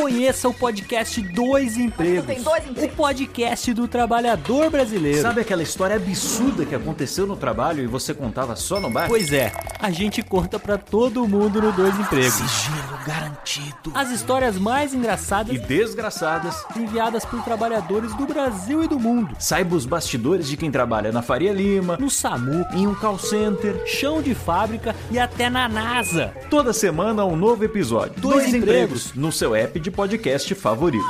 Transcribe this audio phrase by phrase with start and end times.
[0.00, 2.24] Conheça o podcast Dois Empregos.
[2.24, 2.92] Tem dois empregos.
[2.94, 5.20] O podcast do trabalhador brasileiro.
[5.20, 9.08] Sabe aquela história absurda que aconteceu no trabalho e você contava só no bar?
[9.08, 12.32] Pois é, a gente conta pra todo mundo no Dois Empregos.
[12.32, 13.92] Sigilo garantido.
[13.94, 16.64] As histórias mais engraçadas E desgraçadas.
[16.74, 19.36] enviadas por trabalhadores do Brasil e do mundo.
[19.38, 23.82] Saiba os bastidores de quem trabalha na Faria Lima, No SAMU, em um call center.
[23.86, 26.32] chão de fábrica e até na NASA.
[26.48, 28.14] Toda semana um novo episódio.
[28.16, 29.12] Dois empregos.
[29.14, 31.04] no seu app de podcast favorito.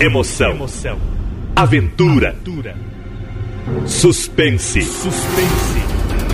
[0.00, 0.52] Emoção.
[1.56, 2.36] Aventura.
[3.86, 4.80] Suspense.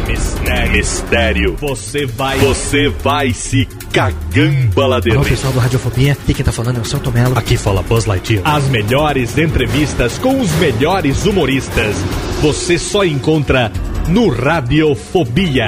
[0.07, 0.73] Mistério.
[0.73, 1.57] Mistério.
[1.61, 2.39] Você vai.
[2.39, 5.19] Você vai se cagambaladeiro.
[5.19, 7.39] Alô, pessoal do Radiofobia, aqui quem tá falando é o Celto Melo.
[7.39, 8.43] Aqui fala Buzz Lightyear.
[8.45, 11.97] As melhores entrevistas com os melhores humoristas.
[12.43, 13.73] Você só encontra
[14.09, 15.67] no Radiofobia.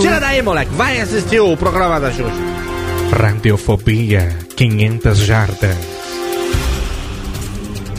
[0.00, 2.30] Tira daí, moleque, vai assistir o programa da Xuxa.
[3.12, 5.99] Radiofobia 500 jardas.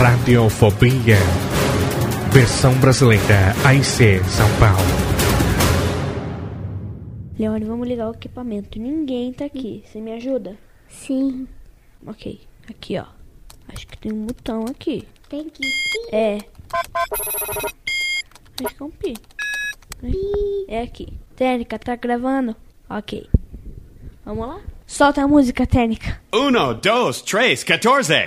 [0.00, 1.16] Radiofobia.
[2.32, 4.78] Versão brasileira AIC São Paulo.
[7.36, 8.78] Leone, vamos ligar o equipamento.
[8.78, 9.82] Ninguém tá aqui.
[9.84, 10.56] Você me ajuda?
[10.88, 11.48] Sim,
[12.06, 12.40] Ok.
[12.70, 13.06] Aqui, ó.
[13.74, 15.04] Acho que tem um botão aqui.
[15.28, 15.62] tem que
[16.12, 16.38] É.
[18.64, 19.14] Acho que é um pi.
[20.68, 21.08] É aqui.
[21.34, 22.54] Técnica, tá gravando?
[22.88, 23.28] Ok.
[24.24, 24.60] Vamos lá?
[24.86, 26.20] Solta a música, técnica.
[26.32, 28.24] Uno, dos, tres, catorce.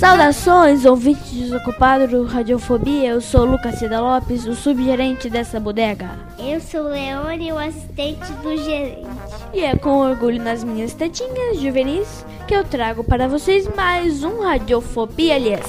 [0.00, 3.10] Saudações, ouvintes desocupados do Radiofobia.
[3.10, 6.08] Eu sou Lucas Cida Lopes, o subgerente dessa bodega.
[6.38, 9.06] Eu sou Leone, o assistente do gerente.
[9.52, 14.40] E é com orgulho nas minhas tetinhas juvenis que eu trago para vocês mais um
[14.40, 15.66] Radiofobia, aliás.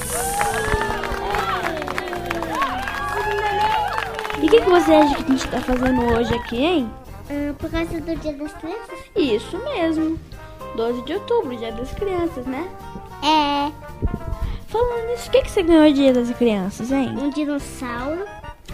[4.42, 6.90] E o que, que você acha que a gente tá fazendo hoje aqui, hein?
[7.30, 9.00] Ah, por causa do Dia das Crianças?
[9.13, 10.18] Isso mesmo.
[10.78, 12.66] 12 de outubro, dia das crianças, né?
[13.22, 13.91] É
[14.72, 17.09] Falando nisso, o que, que você ganhou dia das crianças, hein?
[17.18, 18.26] um dinossauro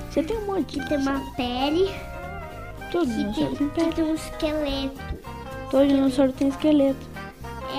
[0.10, 1.90] Você tem um monte que de tem uma pele,
[2.92, 3.94] Todo que dinossauro tem tem, que pele.
[3.94, 5.02] tem um esqueleto.
[5.72, 7.08] Todo dinossauro tem esqueleto.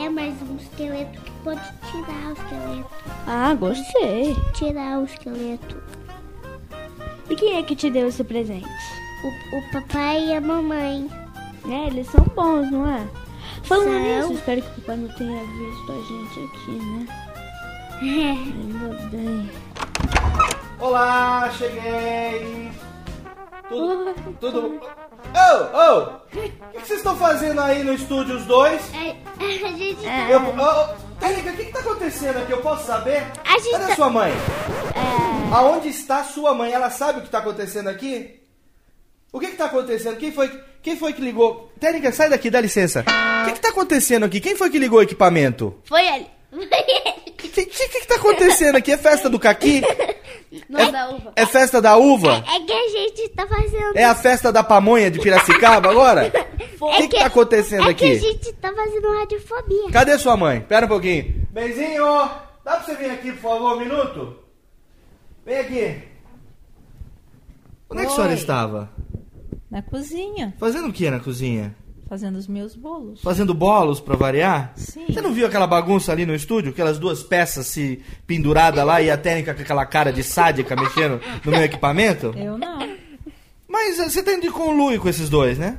[0.03, 2.91] É, mas um esqueleto que pode tirar o esqueleto.
[3.27, 4.37] Ah, gostei.
[4.53, 5.77] Tirar o esqueleto.
[7.31, 8.67] E quem é que te deu esse presente?
[9.25, 11.09] O, o papai e a mamãe.
[11.69, 13.07] É, eles são bons, não é?
[13.65, 14.01] Falando São.
[14.01, 17.28] nisso, espero que o papai não tenha visto a gente aqui, né?
[18.01, 19.51] Ainda bem.
[20.81, 22.71] Olá, cheguei!
[23.69, 24.15] Tudo.
[24.41, 24.81] Tudo.
[25.35, 26.03] Ô, ô!
[26.05, 26.41] O
[26.81, 28.81] que vocês estão fazendo aí no estúdio, os dois?
[28.95, 29.17] É,
[29.67, 30.33] a gente É.
[30.35, 30.41] Eu.
[30.41, 32.53] Ô, ô, Tênica, o que, que tá acontecendo aqui?
[32.53, 33.27] Eu posso saber?
[33.45, 34.33] A gente Cadê tá- sua mãe?
[35.53, 36.73] Aonde está sua mãe?
[36.73, 38.41] Ela sabe o que tá acontecendo aqui?
[39.33, 40.17] O que que tá acontecendo?
[40.17, 40.49] Quem foi,
[40.83, 41.71] quem foi que ligou?
[41.81, 43.05] Tênica, sai daqui, dá licença.
[43.43, 44.41] O que que tá acontecendo aqui?
[44.41, 45.75] Quem foi que ligou o equipamento?
[45.85, 46.27] Foi ele.
[46.51, 46.59] O
[47.37, 48.93] que, que, que que tá acontecendo aqui?
[48.93, 49.83] É festa do caqui?
[50.69, 51.33] Não é da uva.
[51.37, 52.43] É festa da uva?
[52.47, 53.97] É que a gente tá fazendo.
[53.97, 56.33] É a festa da pamonha de Piracicaba agora?
[56.81, 58.19] O que, que tá acontecendo é que a aqui?
[58.21, 59.91] gente tá fazendo radiofobia.
[59.91, 60.61] Cadê sua mãe?
[60.61, 61.45] Pera um pouquinho.
[61.51, 62.05] Benzinho,
[62.65, 64.37] dá pra você vir aqui, por favor, um minuto?
[65.45, 66.03] Vem aqui.
[67.91, 68.39] Onde é que a senhora Oi.
[68.39, 68.91] estava?
[69.69, 71.75] Na cozinha, Fazendo o que na cozinha?
[72.09, 73.21] Fazendo os meus bolos.
[73.21, 74.73] Fazendo bolos pra variar?
[74.77, 75.05] Sim.
[75.09, 76.71] Você não viu aquela bagunça ali no estúdio?
[76.71, 81.21] Aquelas duas peças se penduradas lá e a técnica com aquela cara de sádica mexendo
[81.45, 82.35] no meu equipamento?
[82.37, 82.79] Eu não.
[83.69, 85.79] Mas eh, você tem de conluio com esses dois, né?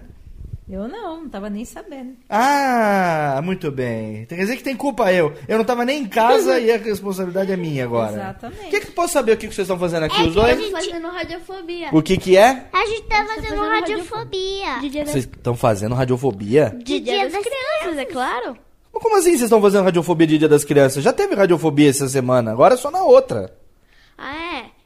[0.69, 2.15] Eu não, não tava nem sabendo.
[2.29, 4.25] Ah, muito bem.
[4.25, 5.33] Quer dizer que tem culpa eu.
[5.47, 8.13] Eu não tava nem em casa e a responsabilidade é minha agora.
[8.13, 8.67] Exatamente.
[8.67, 10.39] O que, que posso saber o que, que vocês estão fazendo aqui, É os que
[10.39, 10.59] a dois?
[10.59, 11.89] gente- Fazendo radiofobia.
[11.91, 12.67] O que que é?
[12.71, 14.79] A gente tá fazendo fazendo radiofobia.
[14.81, 16.75] Dia das, Vocês estão fazendo radiofobia?
[16.83, 18.57] de dia das crianças, é claro.
[18.93, 21.03] Mas Como assim vocês estão fazendo radiofobia de Dia das Crianças?
[21.03, 23.55] Já teve radiofobia essa semana, agora é só na outra.
[24.17, 24.35] Ah,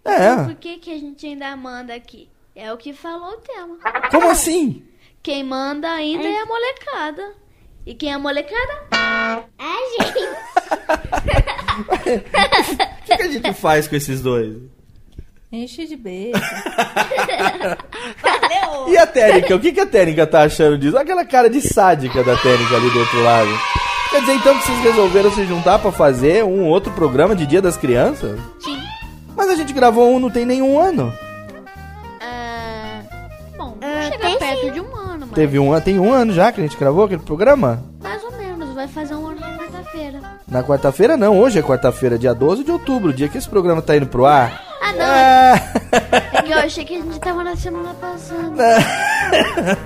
[0.05, 0.11] é?
[0.11, 0.31] É.
[0.33, 2.29] Então por que, que a gente ainda manda aqui?
[2.55, 3.77] É o que falou o tema.
[4.11, 4.83] Como assim?
[5.23, 7.31] Quem manda ainda é a molecada.
[7.85, 8.83] E quem é a molecada?
[8.91, 9.43] A
[9.97, 10.19] gente.
[11.73, 11.97] O
[13.05, 14.57] que, que a gente faz com esses dois?
[15.51, 16.39] Enche de beijo.
[18.87, 19.55] E a Tênica?
[19.55, 20.95] O que, que a Tênica tá achando disso?
[20.95, 23.49] Olha aquela cara de sádica da Tênica ali do outro lado.
[24.11, 27.61] Quer dizer então que vocês resolveram se juntar pra fazer um outro programa de Dia
[27.61, 28.39] das Crianças?
[28.59, 28.77] Sim.
[29.35, 31.13] Mas a gente gravou um não tem nenhum ano.
[35.33, 37.83] Teve um ano, tem um ano já que a gente gravou aquele programa?
[38.01, 38.73] mais ou menos.
[38.75, 40.19] Vai fazer um ano na quarta-feira.
[40.47, 43.95] Na quarta-feira não, hoje é quarta-feira, dia 12 de outubro, dia que esse programa tá
[43.95, 44.61] indo pro ar.
[44.81, 45.05] Ah, não.
[45.05, 48.51] É que eu achei que a gente tava na semana passada.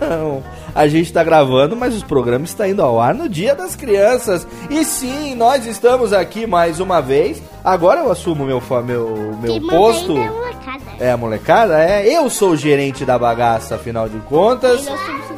[0.10, 0.44] não.
[0.74, 4.48] A gente tá gravando, mas os programas estão indo ao ar no Dia das Crianças.
[4.70, 7.42] E sim, nós estamos aqui mais uma vez.
[7.64, 10.12] Agora eu assumo meu, meu, meu Quem manda posto.
[10.18, 10.84] ainda é molecada.
[11.00, 11.84] É a molecada?
[11.84, 12.08] É.
[12.08, 14.82] Eu sou o gerente da bagaça, afinal de contas.
[14.82, 15.37] Você faz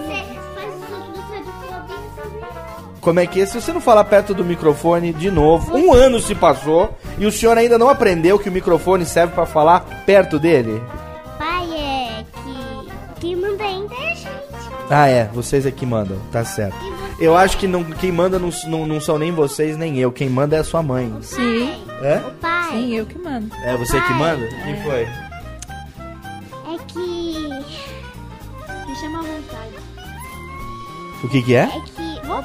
[3.01, 3.45] Como é que é?
[3.45, 7.31] Se você não falar perto do microfone de novo, um ano se passou e o
[7.31, 10.81] senhor ainda não aprendeu que o microfone serve pra falar perto dele?
[11.37, 14.29] Pai, é que quem manda ainda é a gente.
[14.89, 16.75] Ah, é, vocês é que mandam, tá certo.
[17.19, 20.29] Eu acho que não, quem manda não, não, não são nem vocês nem eu, quem
[20.29, 21.13] manda é a sua mãe.
[21.21, 21.69] Sim,
[22.01, 22.21] É?
[22.41, 23.49] Pai, sim, eu que mando.
[23.63, 24.47] É você que manda?
[24.63, 25.01] Quem foi?
[25.01, 26.99] é que.
[28.87, 29.75] Me chama à vontade.
[31.23, 31.63] O que que é?
[31.63, 31.98] É que.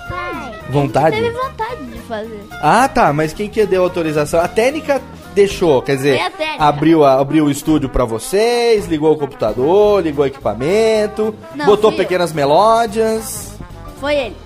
[0.08, 1.16] Pai, Vontade?
[1.16, 2.44] Teve vontade de fazer.
[2.62, 4.40] Ah, tá, mas quem que deu autorização?
[4.40, 5.00] A técnica
[5.34, 6.20] deixou, quer dizer,
[6.58, 11.66] a abriu, a- abriu o estúdio pra vocês, ligou o computador, ligou o equipamento, Não,
[11.66, 12.04] botou fui eu.
[12.04, 13.52] pequenas melódias.
[14.00, 14.36] Foi ele.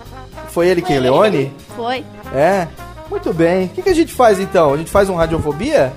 [0.49, 1.53] Foi ele quem, Leone?
[1.77, 2.05] Foi.
[2.35, 2.67] É.
[3.11, 3.67] Muito bem.
[3.67, 4.75] O que, que a gente faz então?
[4.75, 5.93] A gente faz um Radiofobia?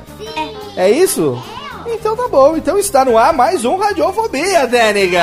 [0.75, 0.85] É.
[0.85, 1.41] É isso?
[1.88, 2.55] Então tá bom.
[2.55, 5.19] Então está no ar mais um Radiofobia, Técnica!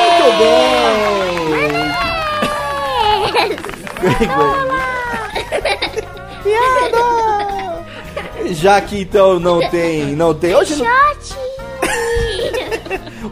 [0.00, 1.03] Muito bem!
[6.42, 7.84] Piada!
[8.52, 10.14] Já que então não tem.
[10.14, 10.54] Não tem.
[10.54, 10.86] Hoje não-!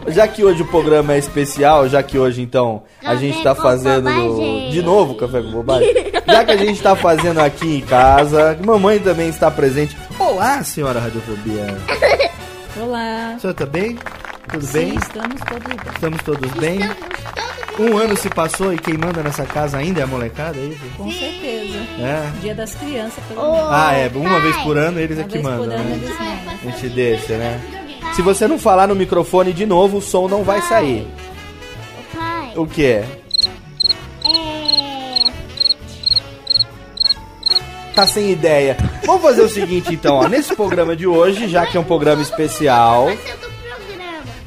[0.07, 3.55] Já que hoje o programa é especial, já que hoje então a Café gente tá
[3.55, 4.09] fazendo.
[4.11, 4.69] bobagem.
[4.71, 5.93] De novo, café com bobagem.
[6.27, 9.95] já que a gente tá fazendo aqui em casa, mamãe também está presente.
[10.19, 11.77] Olá, senhora Radiofobia.
[12.81, 13.33] Olá.
[13.35, 13.97] A senhora tá bem?
[14.51, 14.95] Tudo Sim, bem?
[14.95, 15.77] estamos todos bem.
[15.93, 16.79] Estamos todos bem?
[17.79, 20.81] Um ano se passou e quem manda nessa casa ainda é a molecada, é isso?
[20.95, 21.77] Com certeza.
[21.99, 22.31] É.
[22.41, 23.67] Dia das crianças, pelo menos.
[23.71, 24.11] Ah, é.
[24.13, 25.77] Uma vez por ano eles é Uma que vez por mandam.
[25.77, 26.59] ano né?
[26.61, 27.59] A gente deixa, né?
[28.15, 31.07] Se você não falar no microfone de novo, o som não vai sair.
[32.15, 33.05] Pai, O que é?
[34.23, 35.31] é.
[37.95, 38.77] Tá sem ideia.
[39.05, 40.27] Vamos fazer o seguinte então, ó.
[40.27, 43.07] Nesse programa de hoje, já que é um programa especial,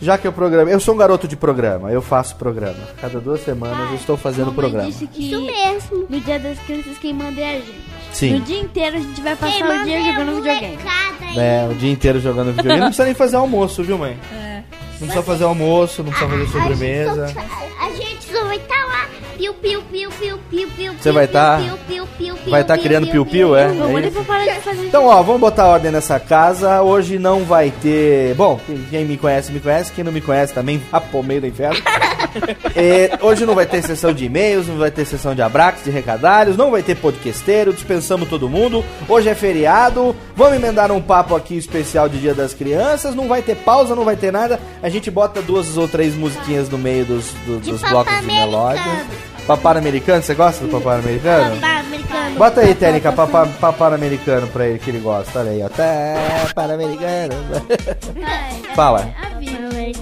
[0.07, 0.71] já que o programa.
[0.71, 2.79] Eu sou um garoto de programa, eu faço programa.
[3.01, 4.89] Cada duas semanas eu estou fazendo Mamãe programa.
[4.89, 6.07] disse que Isso mesmo.
[6.09, 7.73] no dia das crianças quem manda é a gente.
[7.73, 8.41] No Sim.
[8.41, 10.79] dia inteiro a gente vai Quem passar o manda dia é a jogando videogame.
[11.37, 12.79] É, o dia inteiro jogando videogame.
[12.81, 14.17] Não precisa nem fazer almoço, viu, mãe?
[14.33, 14.63] É.
[14.93, 17.25] Não precisa fazer almoço, não precisa fazer sobremesa.
[17.83, 18.06] A gente
[19.37, 20.93] Piu, piu, piu, piu, piu, piu.
[20.99, 23.69] Você vai tá- piu, piu, Vai estar piu, criando piu-piu, é?
[23.69, 26.81] Vamos É parar de fazer Então, ó, vamos botar ordem nessa casa.
[26.83, 28.35] Hoje não vai ter.
[28.35, 28.59] Bom,
[28.91, 29.93] quem me conhece, me conhece.
[29.93, 30.81] Quem não me conhece também,
[31.11, 31.81] pro meio do inferno.
[32.75, 35.91] É, hoje não vai ter sessão de e-mails, não vai ter sessão de abraços, de
[35.91, 38.85] recadalhos, não vai ter podcasteiro, dispensamos todo mundo.
[39.09, 43.15] Hoje é feriado, vamos emendar um papo aqui especial de Dia das Crianças.
[43.15, 44.61] Não vai ter pausa, não vai ter nada.
[44.83, 48.27] A gente bota duas ou três musiquinhas no meio dos, do- De dos blocos de
[49.47, 49.57] Americano.
[49.57, 51.55] Papar americano, você gosta do papar americano?
[51.57, 52.37] Papá americano.
[52.37, 55.41] Bota aí, Técnica, papá, papá americano pra ele que ele gosta.
[55.41, 55.69] Olha aí, ó.
[55.69, 57.35] Tá, para americano.
[58.75, 59.09] Fala.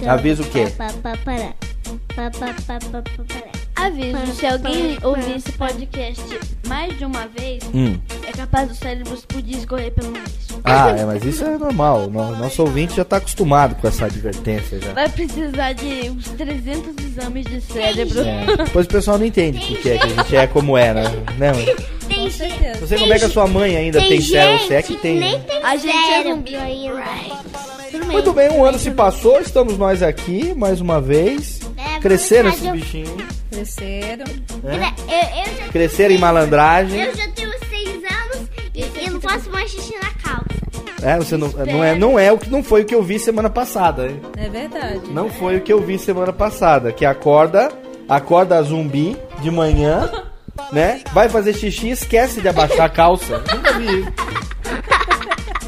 [0.07, 0.67] Avisa o quê?
[0.77, 1.15] Pá, pá,
[3.75, 6.21] Aviso, se alguém ouvir esse podcast
[6.67, 7.97] mais de uma vez, Hum.
[8.27, 10.33] é capaz do cérebro explodir e escorrer pelo nariz.
[10.63, 12.09] Ah, é, mas isso é normal.
[12.09, 14.93] No- Nosso ouvinte já tá acostumado com essa advertência já.
[14.93, 18.21] Vai precisar de uns 300 exames de cérebro.
[18.21, 18.45] É.
[18.63, 21.03] Depois o pessoal não entende o que, é, que a gente é como é, né?
[21.37, 21.51] né?
[22.07, 22.79] Tem gente.
[22.79, 24.65] Você como é que a sua mãe ainda tem, cérebro?
[24.67, 25.19] Se é que gente tem.
[25.19, 25.43] nem né?
[25.47, 26.55] tem A gente é cérebro zumbi.
[26.55, 27.03] ainda.
[28.11, 31.59] Muito bem, um ano se passou, estamos nós aqui, mais uma vez.
[31.77, 33.34] É, Cresceram mas esses bichinhos.
[33.55, 34.25] Cresceram.
[34.63, 34.93] né?
[35.07, 35.15] Eu,
[35.51, 37.01] eu já Cresceram em malandragem.
[37.01, 40.45] Eu já tenho seis anos e eu não faço mais xixi na calça.
[41.01, 43.17] É, você não, não, é, não é o que não foi o que eu vi
[43.17, 44.07] semana passada.
[44.07, 44.19] hein?
[44.37, 45.01] É verdade.
[45.11, 46.91] Não foi o que eu vi semana passada.
[46.91, 47.71] Que acorda,
[48.09, 50.11] acorda zumbi de manhã,
[50.73, 51.01] né?
[51.13, 53.37] Vai fazer xixi e esquece de abaixar a calça.
[53.53, 54.13] Nunca vi isso.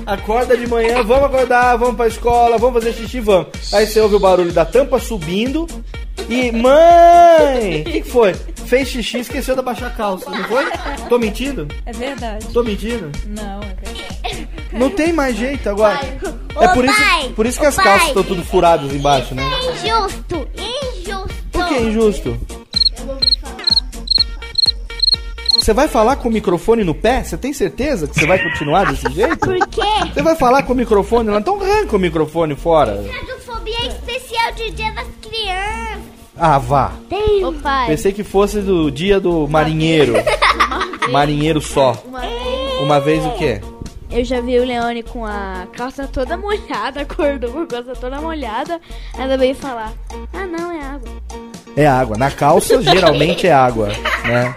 [0.06, 3.48] Acorda de manhã, vamos acordar, vamos pra escola, vamos fazer xixi, vamos.
[3.74, 5.68] Aí você ouve o barulho da tampa subindo
[6.30, 6.52] e.
[6.52, 7.82] Mãe!
[7.82, 8.34] O que, que foi?
[8.68, 10.66] fez xixi e esqueceu de abaixar a calça, não foi?
[11.08, 11.68] Tô mentindo?
[11.86, 12.46] É verdade.
[12.50, 13.10] Tô mentindo?
[13.28, 14.50] Não, é verdade.
[14.74, 16.00] Não tem mais jeito agora.
[16.54, 19.44] Ô, É por isso, pai, por isso que as calças estão tudo furadas embaixo, né?
[19.44, 21.36] É injusto, injusto.
[21.52, 22.38] Por que é injusto?
[25.54, 27.24] Você vai falar com o microfone no pé?
[27.24, 29.38] Você tem certeza que você vai continuar desse jeito?
[29.40, 29.82] Por quê?
[30.14, 31.40] Você vai falar com o microfone lá?
[31.40, 33.04] Então arranca o microfone fora.
[33.12, 35.87] Radiofobia é especial de Dia das Crianças.
[36.40, 36.94] Ah, vá.
[37.10, 37.44] Tem.
[37.44, 40.14] Ô pai, Pensei que fosse do dia do marinheiro.
[41.12, 41.96] Marinheiro só.
[42.82, 43.62] Uma vez o quê?
[44.10, 48.22] eu já vi o Leone com a calça toda molhada, acordou com a calça toda
[48.22, 48.80] molhada.
[49.18, 49.94] Ainda veio falar:
[50.34, 51.10] Ah, não, é água.
[51.76, 52.18] É água.
[52.18, 53.90] Na calça, geralmente é água,
[54.26, 54.56] né?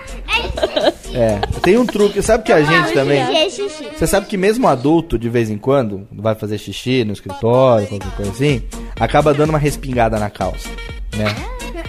[1.13, 1.39] É.
[1.61, 2.23] Tem um truque.
[2.23, 3.21] Sabe que a gente também...
[3.21, 3.89] É xixi.
[3.95, 8.11] Você sabe que mesmo adulto, de vez em quando, vai fazer xixi no escritório, qualquer
[8.13, 8.63] coisa assim,
[8.99, 10.71] acaba dando uma respingada na calça,
[11.15, 11.27] né?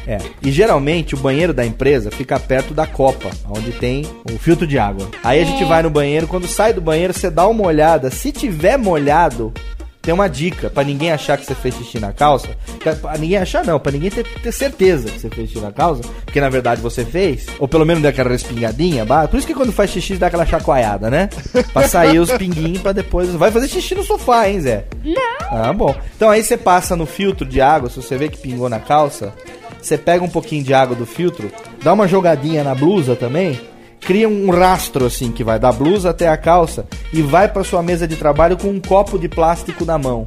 [0.08, 0.17] É.
[0.41, 4.79] E geralmente o banheiro da empresa fica perto da copa, onde tem o filtro de
[4.79, 5.08] água.
[5.24, 8.10] Aí a gente vai no banheiro, quando sai do banheiro, você dá uma olhada.
[8.10, 9.53] Se tiver molhado,
[10.01, 12.50] tem uma dica pra ninguém achar que você fez xixi na calça.
[12.79, 16.01] Pra ninguém achar não, pra ninguém ter, ter certeza que você fez xixi na calça,
[16.25, 19.53] porque na verdade você fez, ou pelo menos deu aquela respingadinha, bah, por isso que
[19.53, 21.29] quando faz xixi dá aquela chacoalhada, né?
[21.72, 23.29] Pra sair os pinguinhos pra depois.
[23.29, 24.86] Vai fazer xixi no sofá, hein, Zé?
[25.03, 25.22] Não.
[25.51, 25.96] Ah, bom.
[26.15, 29.34] Então aí você passa no filtro de água, se você vê que pingou na calça,
[29.81, 31.51] você pega um pouquinho de água do filtro,
[31.83, 33.59] dá uma jogadinha na blusa também,
[34.00, 37.81] cria um rastro assim que vai da blusa até a calça e vai pra sua
[37.81, 40.25] mesa de trabalho com um copo de plástico na mão.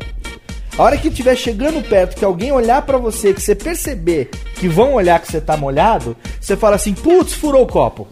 [0.76, 4.66] A hora que estiver chegando perto, que alguém olhar pra você, que você perceber que
[4.66, 8.08] vão olhar que você tá molhado, você fala assim: "Putz, furou o copo".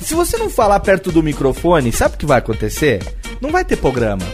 [0.00, 3.00] Se você não falar perto do microfone, sabe o que vai acontecer?
[3.40, 4.24] Não vai ter programa.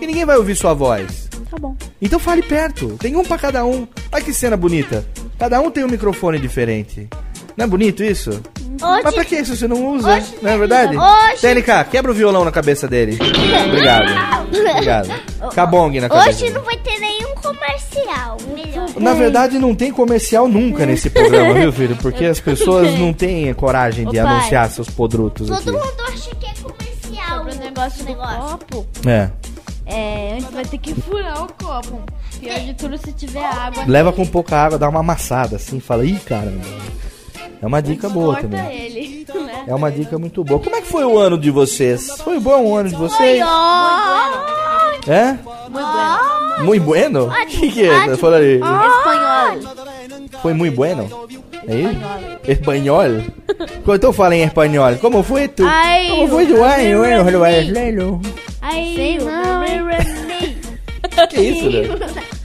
[0.00, 1.29] E ninguém vai ouvir sua voz.
[1.50, 1.74] Tá bom.
[2.00, 2.96] Então fale perto.
[3.00, 3.86] Tem um pra cada um.
[4.12, 5.04] Olha que cena bonita.
[5.38, 7.08] Cada um tem um microfone diferente.
[7.56, 8.40] Não é bonito isso?
[8.80, 10.14] Mas pra que isso você não usa?
[10.16, 10.96] Oxe, não é verdade?
[10.96, 11.40] oxe.
[11.42, 13.18] TNK, quebra o violão na cabeça dele.
[13.66, 14.46] Obrigado.
[14.46, 15.08] Obrigado.
[15.54, 16.28] Cabong na cabeça.
[16.44, 18.36] Hoje não vai ter nenhum comercial.
[18.54, 18.88] Melhor.
[18.98, 21.96] Na verdade, não tem comercial nunca nesse programa, viu, filho?
[21.96, 24.32] Porque as pessoas não têm coragem de Ô, pai.
[24.32, 25.64] anunciar seus podrutos aqui.
[25.64, 27.38] Todo mundo acha que é comercial.
[27.38, 29.30] Sobre o negócio do copo, É.
[29.90, 32.02] é, antes vai ter que furar o copo.
[32.38, 33.84] Pior de tudo se tiver água.
[33.86, 36.64] Leva com pouca água, dá uma amassada assim, fala, ih, caramba.
[37.62, 38.60] É uma dica boa também.
[38.86, 39.26] ele.
[39.34, 39.64] né?
[39.66, 40.58] É uma dica muito boa.
[40.60, 42.10] Como é que foi o ano de vocês?
[42.24, 43.42] Foi bom o ano de vocês?
[45.06, 45.36] É?
[46.62, 47.26] Muito bueno?
[47.28, 48.16] O que, que é?
[48.16, 48.54] Fala aí.
[48.54, 49.74] Espanhol.
[50.42, 51.28] Foi muito bueno?
[51.68, 52.00] É isso?
[52.48, 53.22] Espanhol?
[53.94, 54.96] Então fala em espanhol.
[54.96, 55.64] Como foi tu?
[55.66, 58.20] Ai, Como foi tu ano, ano brasileiro?
[58.62, 59.60] Ai, não.
[61.28, 61.82] Que isso, né?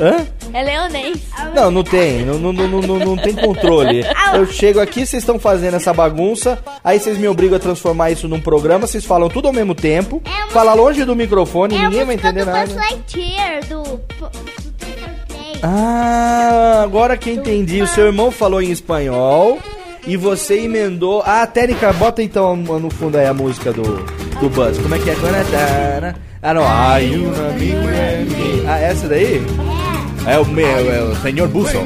[0.00, 0.26] Hã?
[0.52, 1.18] É leonês.
[1.54, 2.24] Não, não tem.
[2.24, 4.04] Não, não, não, não, não tem controle.
[4.34, 8.26] Eu chego aqui, vocês estão fazendo essa bagunça, aí vocês me obrigam a transformar isso
[8.26, 12.04] num programa, vocês falam tudo ao mesmo tempo, É fala longe do microfone, É ninguém
[12.04, 12.74] vai entender do Buzz nada.
[12.74, 14.00] Lightyear, do...
[15.62, 17.82] Ah, agora que entendi.
[17.82, 19.58] O seu irmão falou em espanhol
[20.06, 21.22] e você emendou.
[21.26, 23.82] Ah, Técnica, bota então no fundo aí a música do,
[24.40, 24.78] do Buzz.
[24.78, 26.14] Como é que é?
[26.42, 26.62] Ah, não.
[26.66, 28.24] Ai, um amigo é
[28.66, 29.36] Ah, essa daí?
[29.36, 29.89] É
[30.40, 31.78] o meu, é o senhor Busso.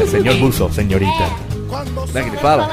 [0.00, 1.30] É senhor Busso, senhorita.
[1.68, 2.68] Como é que ele fala?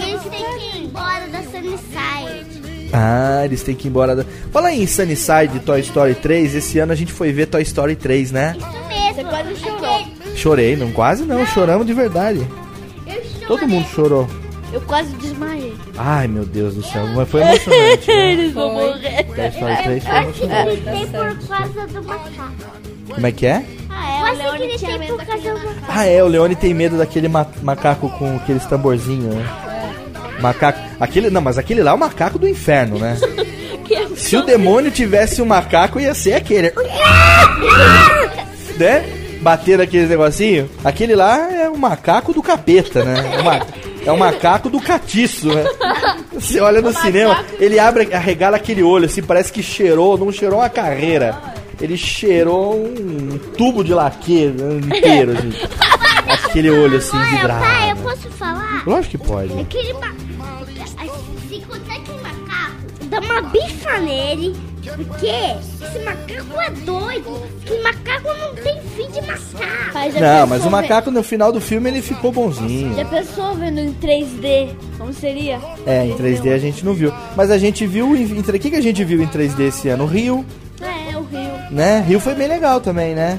[0.00, 2.90] Eles têm que ir embora da Sunnyside.
[2.92, 4.14] Ah, eles têm que ir embora.
[4.14, 4.24] Da...
[4.52, 6.54] Fala aí em Sunnyside, Toy Story 3.
[6.54, 8.56] Esse ano a gente foi ver Toy Story 3, né?
[8.56, 9.14] Isso mesmo.
[9.14, 10.06] Você quase chorou.
[10.36, 12.46] Chorei, não quase não, choramos de verdade.
[13.06, 13.46] Eu chorei.
[13.46, 14.28] Todo mundo chorou.
[14.72, 15.74] Eu quase desmaiei.
[15.96, 18.08] Ai, meu Deus do céu, mas foi emocionante.
[18.08, 18.32] né?
[18.32, 19.24] Eles vão morrer.
[19.24, 20.80] Toy Story 3 foi emocionante.
[20.80, 22.83] gritei por causa do macaco.
[23.14, 23.62] Como é que é?
[23.90, 25.84] Ah, é, o Leone tinha medo daquele macaco.
[25.88, 29.46] Ah, é, o Leone tem medo daquele ma- macaco com aqueles tamborzinhos, né?
[30.40, 30.78] Macaco.
[30.98, 33.16] Aquele, não, mas aquele lá é o macaco do inferno, né?
[34.16, 36.72] Se o demônio tivesse um macaco, ia ser aquele.
[38.78, 39.04] né?
[39.40, 40.70] Bater aquele negocinho.
[40.82, 43.14] Aquele lá é o macaco do capeta, né?
[43.36, 43.66] É, uma-
[44.06, 45.64] é o macaco do catiço, né?
[46.32, 50.58] Você olha no cinema, ele abre, arregala aquele olho assim, parece que cheirou, não cheirou
[50.60, 51.36] uma carreira.
[51.80, 54.44] Ele cheirou um tubo de laque
[54.86, 55.52] inteiro, assim.
[56.46, 58.02] Aquele olho assim, Olha, pai, eu vidrado.
[58.02, 58.82] posso falar?
[58.86, 59.52] Lógico que pode.
[59.60, 60.14] Aquele macaco.
[61.48, 62.76] Se encontrar aquele macaco,
[63.10, 64.54] dá uma bifa nele.
[64.84, 67.42] Porque esse macaco é doido.
[67.64, 69.92] Que macaco não tem fim de macaco.
[69.92, 72.94] Pai, Não, mas o ver- macaco no final do filme ele ficou bonzinho.
[72.94, 74.70] Já pensou vendo em 3D?
[74.98, 75.58] Como seria?
[75.86, 77.12] É, em 3D a gente não viu.
[77.36, 78.22] Mas a gente viu em.
[78.24, 80.04] em- O que, que a gente viu em 3D esse ano?
[80.06, 80.44] Rio.
[81.70, 82.04] Né?
[82.06, 83.38] Rio foi bem legal também, né?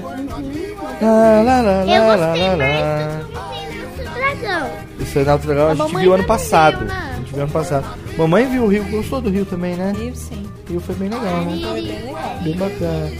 [1.00, 5.24] Lá, lá, lá, Eu lá, lá, gostei lá, mais do Mamãe Nosso Dragão.
[5.24, 6.78] Na outra legal a A gente viu ano passado.
[6.78, 6.90] viu?
[6.94, 7.86] A gente viu ano passado.
[8.16, 9.92] Mamãe viu o Rio, gostou do Rio também, né?
[9.96, 10.46] Rio, sim.
[10.68, 11.58] Rio foi bem legal, né?
[11.62, 12.38] Foi bem legal.
[12.42, 13.10] Bem bacana.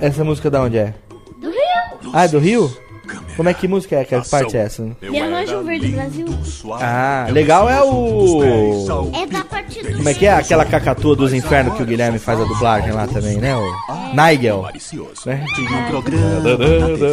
[0.00, 0.94] Essa música da onde é?
[1.40, 2.10] Do Rio.
[2.12, 2.76] Ah, é do Rio?
[3.36, 4.04] Como é que música é?
[4.04, 4.82] Que parte é essa?
[5.02, 6.26] Minha Anjo Verde Brasil.
[6.80, 9.10] Ah, legal é o.
[9.12, 10.32] É da parte do Como é que é?
[10.32, 13.56] Aquela cacatua dos infernos que o Guilherme faz a dublagem lá também, né?
[13.56, 14.66] O Nigel.
[15.26, 15.44] Né?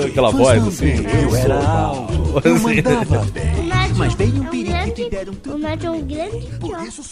[0.10, 1.06] Aquela voz assim.
[1.24, 3.72] Eu era alto, eu mandava bem.
[3.96, 6.50] Mas veio um é perigo grande, que deram O Nádio é um grande.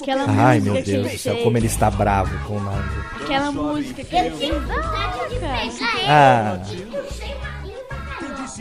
[0.01, 2.83] Aquela Ai música meu Deus do céu, como ele está bravo com o Nigel.
[3.21, 4.53] Aquela música que ele fez.
[4.53, 5.73] Vontade de pegar ele.
[6.07, 6.59] Ah,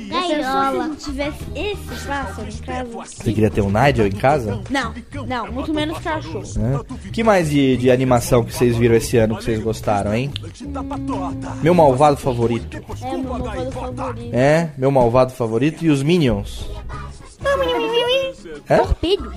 [0.06, 0.88] Gaiola.
[0.88, 2.88] não tivesse esse pássaro em casa.
[2.92, 4.60] você queria ter um Nigel em casa?
[4.70, 4.94] Não,
[5.26, 6.42] não, muito menos cachorro.
[6.56, 6.80] Né?
[7.12, 10.30] que mais de, de animação que vocês viram esse ano que vocês gostaram, hein?
[11.62, 12.76] Meu malvado favorito.
[13.02, 14.34] É o meu malvado favorito.
[14.34, 16.66] É, meu malvado favorito e os Minions.
[18.68, 18.76] É?
[18.78, 19.32] Torpedo.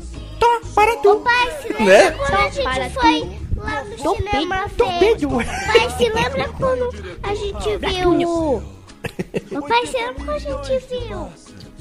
[0.75, 2.12] para O pai se lembra Né?
[2.12, 5.38] quando a gente foi lá no cinema ver...
[5.68, 6.89] Pai, se lembra quando
[7.24, 8.81] a gente viu...
[9.51, 11.30] O pai, se lembra quando a gente viu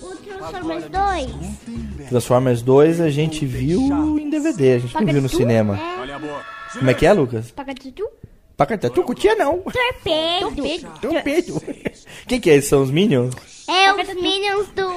[0.02, 2.08] o Transformers 2?
[2.08, 5.78] Transformers 2 a gente viu em DVD, a gente não viu no cinema.
[6.72, 7.50] Como é que é, Lucas?
[7.50, 8.08] Pacatutu.
[8.56, 9.60] Pacatatu curtia não.
[9.60, 10.90] Torpedo.
[11.00, 11.62] Torpedo.
[12.28, 12.60] Quem que é?
[12.60, 13.34] São os Minions?
[13.66, 14.90] É os Minions do.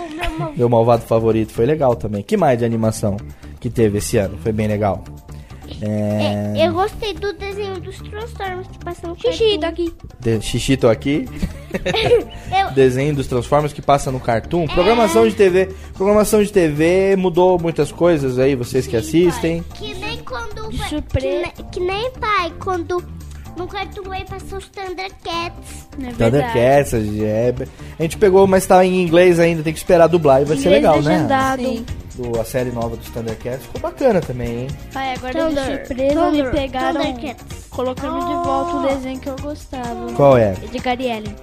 [0.57, 2.23] Meu malvado favorito foi legal também.
[2.23, 3.15] Que mais de animação
[3.61, 4.37] que teve esse ano?
[4.39, 5.03] Foi bem legal.
[5.81, 6.53] É...
[6.57, 9.85] É, eu gostei do desenho dos Transformers que passam no Xixi, tá Cartoon.
[9.85, 9.93] aqui.
[10.19, 10.41] De...
[10.41, 11.29] Xixito aqui.
[12.53, 14.67] Eu, Desenho dos Transformers que passa no Cartoon.
[14.67, 15.73] Programação de TV.
[15.95, 19.63] Programação de TV mudou muitas coisas aí, vocês que assistem.
[19.73, 20.69] Que nem quando.
[20.69, 21.47] De surpresa.
[21.49, 23.03] Que, ne- que nem pai, quando
[23.57, 25.87] no Cartoon Way passou os Thundercats.
[25.97, 26.31] Não é verdade.
[26.31, 27.53] Thundercats, é...
[27.99, 30.69] a gente pegou, mas tá em inglês ainda, tem que esperar dublar e vai ser
[30.77, 31.57] Inglês legal, né?
[31.57, 31.85] Sim.
[32.15, 34.67] Do, a série nova dos Thundercats ficou bacana também, hein?
[34.93, 37.65] Pai, agora Thunder- de surpresa me Thunder- pegaram Thundercats.
[37.71, 40.13] colocando de volta o desenho que eu gostava.
[40.13, 40.53] Qual é?
[40.63, 41.35] Edgar Allen.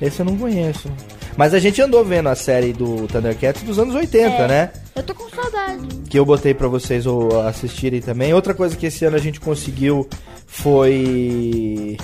[0.00, 0.88] Esse eu não conheço.
[1.36, 4.48] Mas a gente andou vendo a série do Thundercats dos anos 80, É.
[4.48, 4.70] né?
[4.94, 5.88] Eu tô com saudade.
[6.08, 8.32] Que eu botei pra vocês ou, assistirem também.
[8.34, 10.06] Outra coisa que esse ano a gente conseguiu
[10.46, 11.96] foi.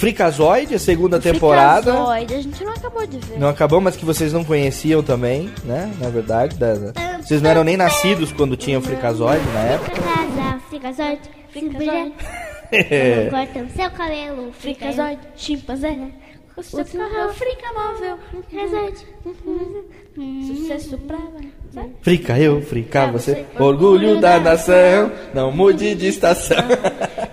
[0.00, 1.92] Freakazoid, a segunda temporada.
[1.92, 3.38] Freakazoid, A gente não acabou de ver.
[3.38, 5.92] Não acabou, mas que vocês não conheciam também, né?
[6.00, 6.56] Na verdade.
[6.56, 9.90] da- da- Vocês não eram nem nascidos quando tinha o Freakazoid na época.
[10.00, 11.20] Casa, Freakazoid,
[11.52, 12.12] Freakazoid.
[12.72, 13.28] É.
[13.30, 15.94] Corta o seu cabelo, Freakazoid, chimpanzé.
[16.60, 18.18] O seu carro, frica móvel.
[18.50, 19.06] Freakazoid.
[20.46, 21.18] Sucesso pra...
[21.72, 21.90] sabe?
[22.02, 26.58] Frica eu, frica você, orgulho da nação, não mude de estação.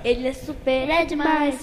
[0.03, 1.55] Ele é super, é demais.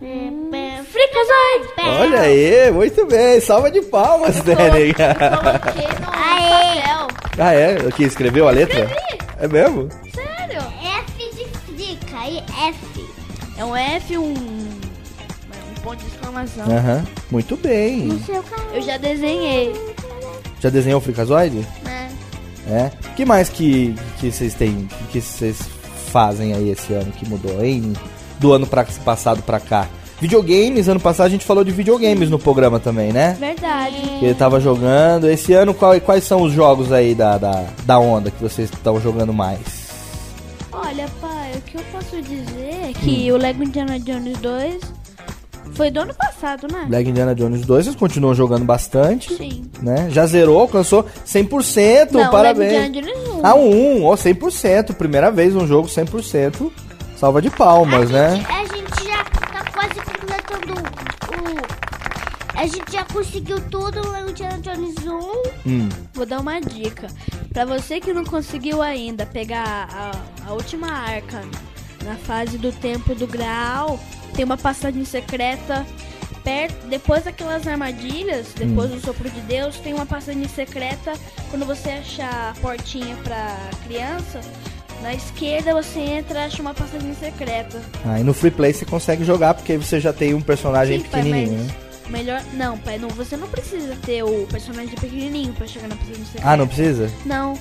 [0.00, 2.00] Hum, É, Freakazoid.
[2.00, 4.40] Olha aí, muito bem, salva de palmas.
[4.40, 7.06] Coloquei no papel.
[7.38, 7.76] Ah, é?
[7.86, 8.88] O que escreveu a letra?
[9.38, 9.88] É mesmo?
[10.14, 10.62] Sério?
[11.06, 13.06] F de frica e F.
[13.58, 14.34] É um F, um...
[15.86, 16.64] Ponto de exclamação.
[16.64, 18.06] Aham, muito bem.
[18.06, 18.42] No seu.
[18.74, 19.72] Eu já desenhei.
[20.60, 21.64] Já desenhou o Freakazoid?
[21.84, 22.10] Né?
[22.68, 22.90] É.
[23.10, 25.58] O que mais que que vocês têm, que vocês
[26.10, 27.92] fazem aí esse ano que mudou, hein?
[28.40, 29.86] Do ano pra, passado pra cá.
[30.20, 33.36] Videogames, ano passado a gente falou de videogames no programa também, né?
[33.38, 33.96] Verdade.
[34.18, 35.28] Que ele tava jogando.
[35.30, 39.00] Esse ano, qual- quais são os jogos aí da, da, da onda que vocês estão
[39.00, 39.60] jogando mais?
[40.72, 44.95] Olha, pai, o que eu posso dizer é que o Lego Indiana Jones 2
[45.76, 46.86] foi do ano passado, né?
[46.88, 49.70] Lego Indiana Jones 2, vocês continuam jogando bastante, Sim.
[49.82, 50.08] né?
[50.10, 52.72] Já zerou, alcançou 100%, Não, parabéns.
[52.72, 53.40] Lego Indiana Jones 1.
[53.46, 54.94] Ah, um 1, ó, 100%.
[54.94, 56.72] Primeira vez um jogo 100%.
[57.16, 58.36] Salva de palmas, a né?
[58.36, 62.58] Gente, a gente já tá quase completando o.
[62.58, 65.70] A gente já conseguiu tudo no Indiana Jones 1.
[65.70, 65.88] Hum.
[66.14, 67.06] Vou dar uma dica.
[67.52, 71.42] Pra você que não conseguiu ainda pegar a, a última arca
[72.04, 73.98] na fase do tempo do Graal,
[74.36, 75.84] tem uma passagem secreta
[76.44, 81.12] perto, depois daquelas armadilhas, depois do sopro de Deus, tem uma passagem secreta
[81.50, 84.40] quando você achar a portinha pra criança.
[85.02, 87.82] Na esquerda você entra e acha uma passagem secreta.
[88.04, 91.22] Aí no Free Play você consegue jogar porque você já tem um personagem Sim, pai,
[91.22, 91.74] pequenininho, mas né?
[92.08, 92.42] Melhor.
[92.52, 96.48] Não, pai, não, você não precisa ter o personagem pequenininho pra chegar na passagem secreta.
[96.48, 97.10] Ah, não precisa?
[97.24, 97.58] Não.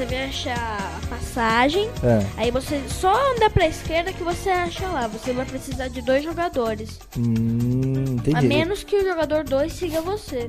[0.00, 2.26] Você vai achar a passagem, É.
[2.38, 5.06] aí você só anda pra esquerda que você acha lá.
[5.08, 6.98] Você vai precisar de dois jogadores.
[7.18, 8.34] Hum, entendi.
[8.34, 10.48] A menos que o jogador 2 siga você.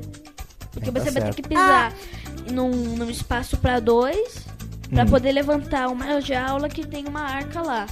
[0.71, 1.93] Porque É, tá você vai ter que pisar
[2.49, 4.45] num, num espaço pra dois
[4.89, 5.07] pra Hum.
[5.07, 7.87] poder levantar uma jaula que tem uma arca lá.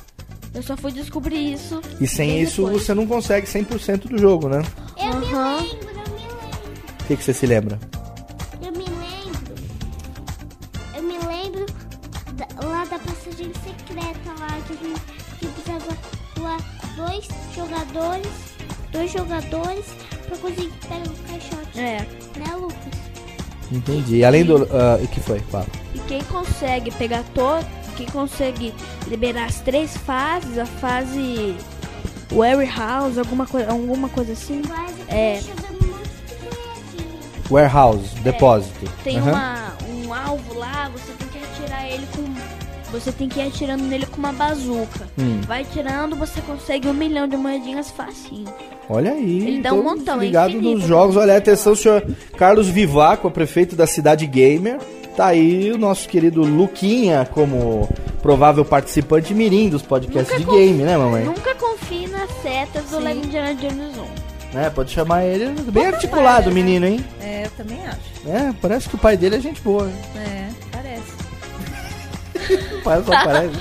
[0.55, 1.81] Eu só fui descobrir isso.
[1.99, 2.83] E sem isso depois.
[2.83, 4.61] você não consegue 100% do jogo, né?
[4.97, 5.57] Eu me Aham.
[5.57, 6.47] lembro, eu me lembro.
[7.01, 7.77] O que, que você se lembra?
[12.63, 15.01] Lá da passagem secreta lá que, a gente-
[15.39, 15.97] que precisava
[16.39, 16.57] lá
[16.95, 18.27] dois jogadores,
[18.91, 19.85] dois jogadores
[20.27, 21.79] pra conseguir pegar o caixote.
[21.79, 22.05] É.
[22.39, 22.99] Né, Lucas?
[23.71, 24.23] Entendi.
[24.25, 24.63] Além do.
[24.63, 25.39] O que foi?
[25.39, 25.67] Fala.
[25.93, 27.65] E quem consegue pegar todo.
[27.95, 28.73] Quem consegue
[29.07, 31.53] liberar as três fases, a fase
[32.31, 34.61] warehouse, alguma, coisa alguma coisa assim.
[34.61, 35.41] Quase que É.
[37.49, 38.85] Warehouse, depósito.
[38.85, 39.31] É, Tem Aham.
[39.31, 41.11] uma, um alvo lá, você
[42.91, 45.07] Você tem que ir atirando nele com uma bazuca.
[45.17, 45.41] Hum.
[45.47, 48.47] Vai tirando, você consegue um milhão de moedinhas facinho.
[48.89, 49.47] Olha aí.
[49.47, 50.77] Ele dá um todos montão, é Ligado infinito.
[50.79, 51.15] nos jogos.
[51.15, 52.03] Olha, atenção, senhor
[52.37, 54.79] Carlos Vivaco, prefeito da cidade gamer.
[55.15, 57.87] Tá aí o nosso querido Luquinha como
[58.21, 61.25] provável participante mirim dos podcasts de game, né, mamãe?
[61.25, 63.97] Nunca confie nas setas do Lego Indiana Jones
[64.55, 64.57] 1.
[64.59, 65.49] É, pode chamar ele.
[65.71, 67.05] Bem articulado o menino, hein?
[67.21, 68.27] É, eu também acho.
[68.27, 69.85] É, parece que o pai dele é gente boa.
[69.85, 69.93] né?
[70.15, 70.68] É,
[72.83, 73.05] parece.
[73.05, 73.55] Só parece.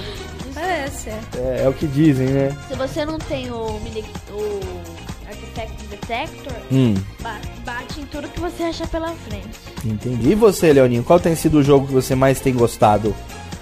[0.54, 1.20] Parece, é.
[1.36, 2.56] É, é o que dizem, né?
[2.68, 4.60] Se você não tem o, mini- o
[5.26, 9.48] Artifact Detector, Hum, ba- bate em tudo que você achar pela frente.
[9.84, 10.30] entendi.
[10.30, 13.14] E você, Leoninho, qual tem sido o jogo que você mais tem gostado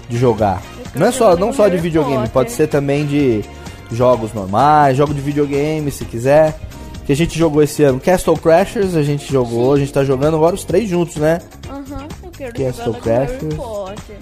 [0.09, 0.61] de jogar?
[0.95, 2.31] Não é só, não só de videogame, Potter.
[2.31, 3.43] pode ser também de
[3.91, 6.57] jogos normais, jogo de videogame, se quiser.
[7.05, 10.35] Que a gente jogou esse ano Castle Crashers, a gente jogou, a gente tá jogando
[10.35, 11.39] agora os três juntos, né?
[11.69, 13.55] Aham, eu quero Castle jogar Lego Harry Crashers.
[13.55, 14.17] Potter.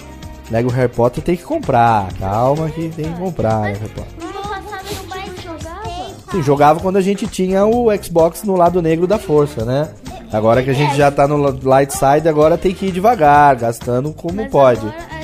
[0.51, 4.13] Lego Harry Potter tem que comprar, calma que tem que comprar Harry Potter.
[4.21, 6.15] No passado eu mais gostei.
[6.31, 9.89] Sim, jogava quando a gente tinha o Xbox no lado negro da força, né?
[10.31, 14.11] Agora que a gente já tá no light side, agora tem que ir devagar, gastando
[14.13, 14.81] como Mas pode.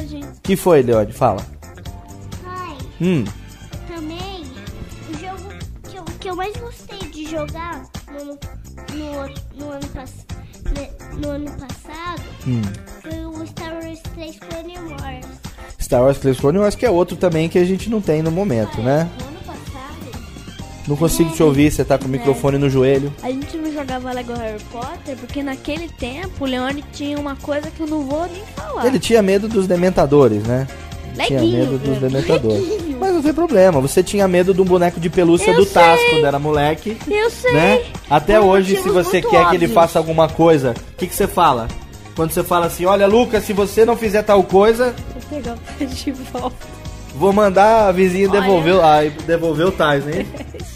[0.07, 0.25] gente...
[0.41, 1.11] que foi, Leone?
[1.11, 1.41] Fala.
[2.43, 3.25] Pai, Hum,
[3.87, 4.43] também,
[5.09, 5.53] o jogo
[5.89, 8.25] que eu, que eu mais gostei de jogar no,
[8.95, 10.11] no, no, ano, pass,
[10.75, 12.61] ne- no ano passado hum.
[13.27, 15.25] O Star Wars 3 Clone Wars.
[15.79, 18.31] Star Wars Clash Clone Wars, que é outro também que a gente não tem no
[18.31, 19.09] momento, né?
[19.19, 20.21] No ano passado,
[20.87, 23.13] Não consigo te ouvir, você tá com o microfone no joelho.
[23.21, 27.69] A gente não jogava Lego Harry Potter porque naquele tempo o Leone tinha uma coisa
[27.69, 28.85] que eu não vou nem falar.
[28.87, 30.65] Ele tinha medo dos dementadores, né?
[31.13, 32.07] Ele Tinha Leguinho, medo dos né?
[32.07, 32.69] dementadores.
[32.69, 32.97] Leguinho.
[32.97, 35.99] Mas não tem problema, você tinha medo de um boneco de pelúcia Eu do Taz
[35.99, 36.09] sei.
[36.11, 36.95] quando era moleque.
[37.05, 37.51] Eu sei.
[37.51, 37.83] né?
[38.09, 41.27] Até Por hoje, se você quer que ele faça alguma coisa, o que, que você
[41.27, 41.67] fala?
[42.15, 45.85] Quando você fala assim, olha, Lucas, se você não fizer tal coisa, Vou pegar o
[45.85, 46.55] de volta.
[47.15, 48.41] vou mandar a vizinha Olha.
[48.41, 50.25] devolver, o- ah, devolver o Tais, né?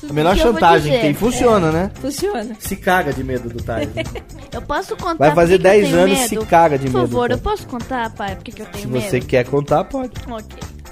[0.10, 1.13] A melhor que chantagem que tem.
[1.13, 1.91] Funciona, né?
[2.02, 2.56] Funciona.
[2.60, 3.88] Se caga de medo do Tais.
[3.93, 4.04] né?
[4.54, 6.30] Eu posso contar Vai fazer por que que eu 10 tenho anos, medo?
[6.41, 7.34] se caga de Por medo, favor, pô.
[7.34, 9.10] eu posso contar, pai, por que que eu tenho Se medo?
[9.10, 10.12] você quer contar, pode.
[10.30, 10.45] Ok.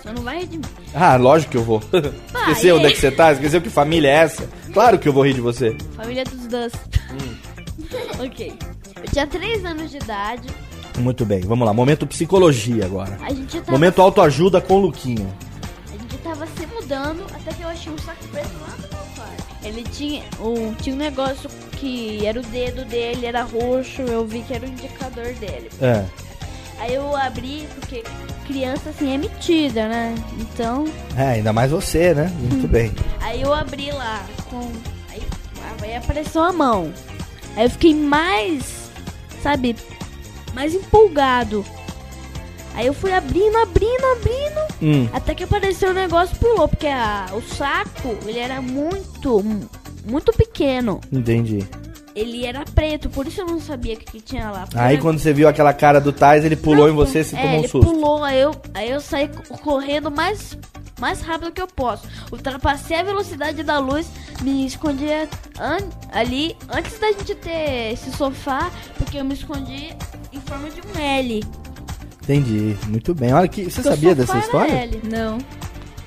[0.04, 0.64] Você não vai rir de mim.
[0.94, 1.82] Ah, lógico que eu vou.
[2.42, 3.32] Esqueceu e- onde é que você tá?
[3.32, 4.44] Esqueceu que família é essa?
[4.74, 5.78] Claro que eu vou rir de você.
[5.96, 6.76] Família dos Dust.
[7.14, 7.36] Hum.
[8.26, 8.54] ok.
[9.14, 10.48] Tinha 3 anos de idade.
[11.00, 11.74] Muito bem, vamos lá.
[11.74, 13.18] Momento psicologia agora.
[13.22, 15.28] A gente tava, Momento autoajuda com o Luquinha.
[15.88, 19.06] a gente tava se mudando até que eu achei um saco preto lá no meu
[19.16, 19.44] quarto.
[19.64, 24.02] Ele tinha um, tinha um negócio que era o dedo dele, era roxo.
[24.02, 25.70] Eu vi que era o indicador dele.
[25.82, 26.04] É.
[26.80, 28.04] Aí eu abri, porque
[28.46, 30.14] criança assim é metida, né?
[30.40, 30.86] Então,
[31.18, 32.32] É, ainda mais você, né?
[32.40, 32.92] Muito bem.
[33.22, 34.60] aí eu abri lá com.
[35.12, 35.22] Aí,
[35.82, 36.92] aí apareceu a mão.
[37.56, 38.83] Aí eu fiquei mais,
[39.44, 39.76] sabe,
[40.54, 41.64] mais empolgado.
[42.74, 44.74] Aí eu fui abrindo, abrindo, abrindo.
[44.82, 45.10] Hum.
[45.14, 49.44] Até que apareceu o negócio pulou, porque a, o saco, ele era muito,
[50.06, 51.00] muito pequeno.
[51.12, 51.60] Entendi.
[52.16, 54.68] Ele era preto, por isso eu não sabia o que, que tinha lá.
[54.76, 57.36] Aí era- quando você viu aquela cara do Tais, ele pulou em você e se
[57.36, 57.92] é, tomou um ele susto.
[57.92, 60.56] pulou, aí eu, aí eu saí co- correndo mais,
[61.00, 62.08] mais rápido que eu posso.
[62.32, 64.08] Ultrapassei a velocidade da luz,
[64.42, 65.06] me escondi
[65.60, 69.90] an- ali antes da gente ter esse sofá, porque eu me escondi
[70.32, 71.44] em forma de um L.
[72.22, 72.78] Entendi.
[72.88, 73.34] Muito bem.
[73.34, 73.64] Olha que.
[73.66, 74.72] Você Porque sabia dessa história?
[74.72, 75.02] L.
[75.04, 75.38] Não.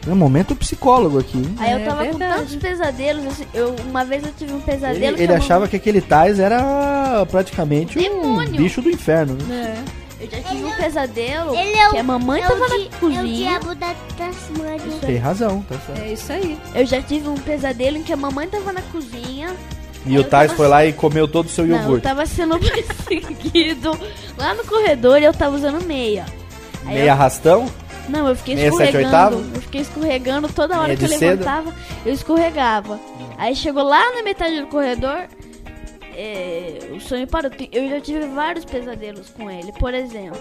[0.06, 1.36] É um momento psicólogo aqui.
[1.38, 1.54] hein?
[1.58, 2.34] Aí eu É tava com verdade.
[2.40, 5.16] tantos pesadelos, assim, eu, uma vez eu tive um Ele, pesadelo.
[5.16, 8.52] que ele a achava que aquele Tais era praticamente um Demônio.
[8.56, 9.82] bicho do inferno, né?
[9.92, 10.06] É.
[10.24, 12.76] Eu já tive um pesadelo ele é o, que a mamãe é o tava di-
[12.78, 13.22] na É o cozinha.
[13.50, 14.98] diabo da Tasmania.
[15.02, 16.00] Tem razão, tá certo.
[16.02, 16.58] É isso aí.
[16.74, 19.54] Eu já tive um pesadelo em que a mamãe tava na cozinha.
[20.06, 22.02] E o eu Tais tava foi lá e comeu todo o seu Não, eu iogurte.
[22.04, 22.56] tava sendo
[23.20, 23.90] perseguido
[24.38, 26.24] lá no corredor e eu tava usando meia.
[26.86, 27.66] Aí Meia eu- arrastão?
[28.08, 29.36] Não, eu fiquei escorregando.
[29.54, 31.72] Eu fiquei escorregando toda hora Meia que eu levantava,
[32.04, 33.00] eu escorregava.
[33.38, 35.26] Aí chegou lá na metade do corredor,
[36.16, 37.50] é, o sonho parou.
[37.72, 39.72] Eu já tive vários pesadelos com ele.
[39.72, 40.38] Por exemplo,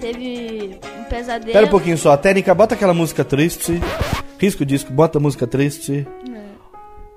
[0.00, 1.52] teve um pesadelo.
[1.52, 2.16] Pera um pouquinho só.
[2.16, 3.80] Técnica, bota aquela música triste.
[4.38, 6.06] Risca o disco, bota a música triste.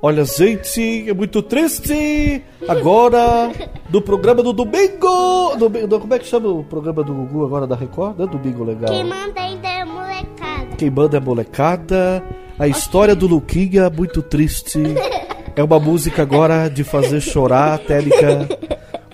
[0.01, 2.43] Olha, gente, é muito triste.
[2.67, 3.51] Agora,
[3.89, 5.55] do programa do domingo.
[5.57, 8.17] Do, do- como é que chama o programa do Gugu agora da Record?
[8.19, 8.89] Não é domingo legal.
[8.93, 9.41] Quem manda
[10.83, 10.91] ainda é a molecada.
[10.91, 12.23] Quem manda é a molecada.
[12.57, 14.81] A história do Luquinha, muito triste.
[15.55, 18.47] É uma música agora de fazer chorar, Térica.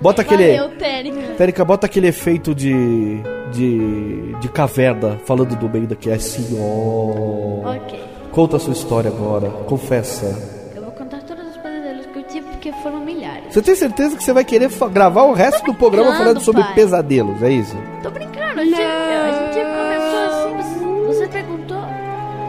[0.02, 0.58] Bota aquele.
[0.58, 1.22] Valeu, Térica.
[1.38, 3.20] Térica, bota aquele efeito de.
[3.52, 4.36] de.
[4.40, 6.10] de caverna falando do meio daqui.
[6.10, 7.76] É assim, ó.
[7.76, 8.00] Ok.
[8.32, 10.26] Conta a sua história agora, confessa.
[10.74, 13.54] Eu vou contar todos os pesadelos que eu tive, porque foram milhares.
[13.54, 16.74] Você tem certeza que você vai querer gravar o resto do programa falando sobre pai.
[16.74, 17.76] pesadelos, é isso?
[18.02, 18.78] Tô brincando, gente,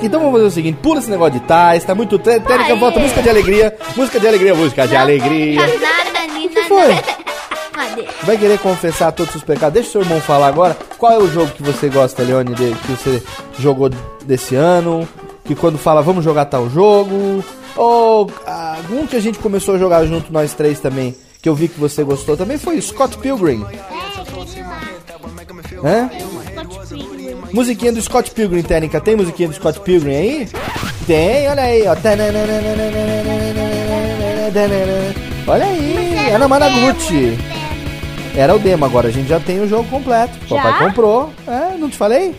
[0.02, 2.18] Então vamos fazer o seguinte, pula esse negócio de tais, tá muito...
[2.18, 2.78] Té- Térica, Aê.
[2.78, 5.60] volta, música de alegria, música de alegria, música de alegria.
[5.60, 6.48] Nada, Nina.
[6.48, 6.94] que foi?
[8.24, 9.74] Vai querer confessar todos os pecados?
[9.74, 10.76] Deixa o seu irmão falar agora.
[10.98, 13.22] Qual é o jogo que você gosta, Leone, de- que você
[13.58, 13.88] jogou
[14.24, 15.08] desse ano?
[15.44, 17.44] Que quando fala, vamos jogar tal jogo?
[17.76, 21.68] Ou algum que a gente começou a jogar junto, nós três também, que eu vi
[21.68, 23.64] que você gostou também, foi Scott Pilgrim.
[25.84, 26.10] Hã?
[27.52, 29.00] Musiquinha do Scott Pilgrim, Técnica.
[29.00, 30.48] Tem musiquinha do Scott Pilgrim aí?
[31.06, 31.94] Tem, olha aí, ó.
[35.46, 37.38] Olha aí, Ana Managuchi.
[38.34, 40.32] Era o demo, agora a gente já tem o jogo completo.
[40.48, 40.62] Já?
[40.62, 41.30] Papai comprou.
[41.46, 42.34] É, não te falei?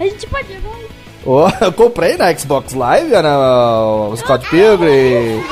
[0.00, 0.76] A gente pode jogar.
[1.24, 5.42] Ó, eu comprei na Xbox Live, Ana, Scott Pilgrim.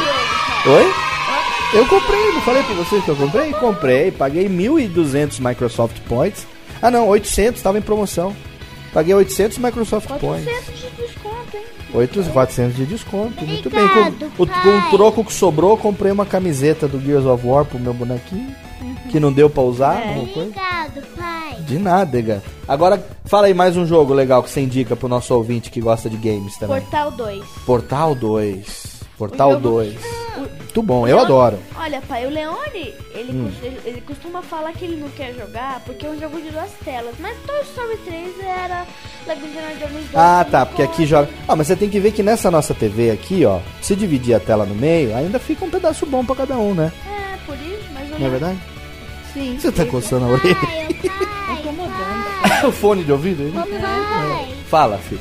[0.67, 0.93] Oi?
[1.75, 3.53] Eu comprei, não falei pra vocês que eu comprei?
[3.53, 6.47] Comprei, paguei 1.200 Microsoft Points.
[6.81, 8.35] Ah não, 800, tava em promoção.
[8.95, 10.45] Paguei 800 Microsoft Points.
[10.45, 11.65] 400 de desconto, hein?
[11.93, 13.85] 8, 400 de desconto, muito bem.
[13.85, 17.65] Obrigado, Com, o, com o troco que sobrou, comprei uma camiseta do Gears of War
[17.65, 18.55] pro meu bonequinho.
[19.11, 20.01] Que não deu pra usar.
[20.01, 20.19] É.
[20.19, 21.57] Obrigado, pai.
[21.67, 22.43] De nada, Ega.
[22.67, 26.09] Agora, fala aí mais um jogo legal que você indica pro nosso ouvinte que gosta
[26.09, 26.81] de games também.
[26.81, 27.45] Portal 2.
[27.67, 28.94] Portal 2.
[29.19, 29.95] Portal O jogo- 2.
[30.39, 31.57] Muito bom, eu adoro.
[31.77, 33.45] Olha, pai, o Leone, ele, Hum.
[33.49, 36.51] cos- ele, ele costuma falar que ele não quer jogar porque é um jogo de
[36.51, 37.15] duas telas.
[37.21, 38.85] Mas Toy Story 3 era
[39.25, 40.17] Lego Indiana Jones 2.
[40.17, 41.29] Ah, tá, porque aqui joga.
[41.47, 44.41] Ah, mas você tem que ver que nessa nossa TV aqui, ó, se dividir a
[44.41, 46.91] tela no meio, ainda fica um pedaço bom pra cada um, né?
[47.07, 48.59] É, por isso, mas eu Não é verdade?
[49.33, 49.57] Sim.
[49.61, 50.57] Você tá coçando a orelha?
[50.57, 50.89] Pai,
[51.61, 52.67] Incomodando.
[52.67, 53.45] o fone de ouvido?
[53.45, 54.65] aí?
[54.69, 55.21] Fala, filho.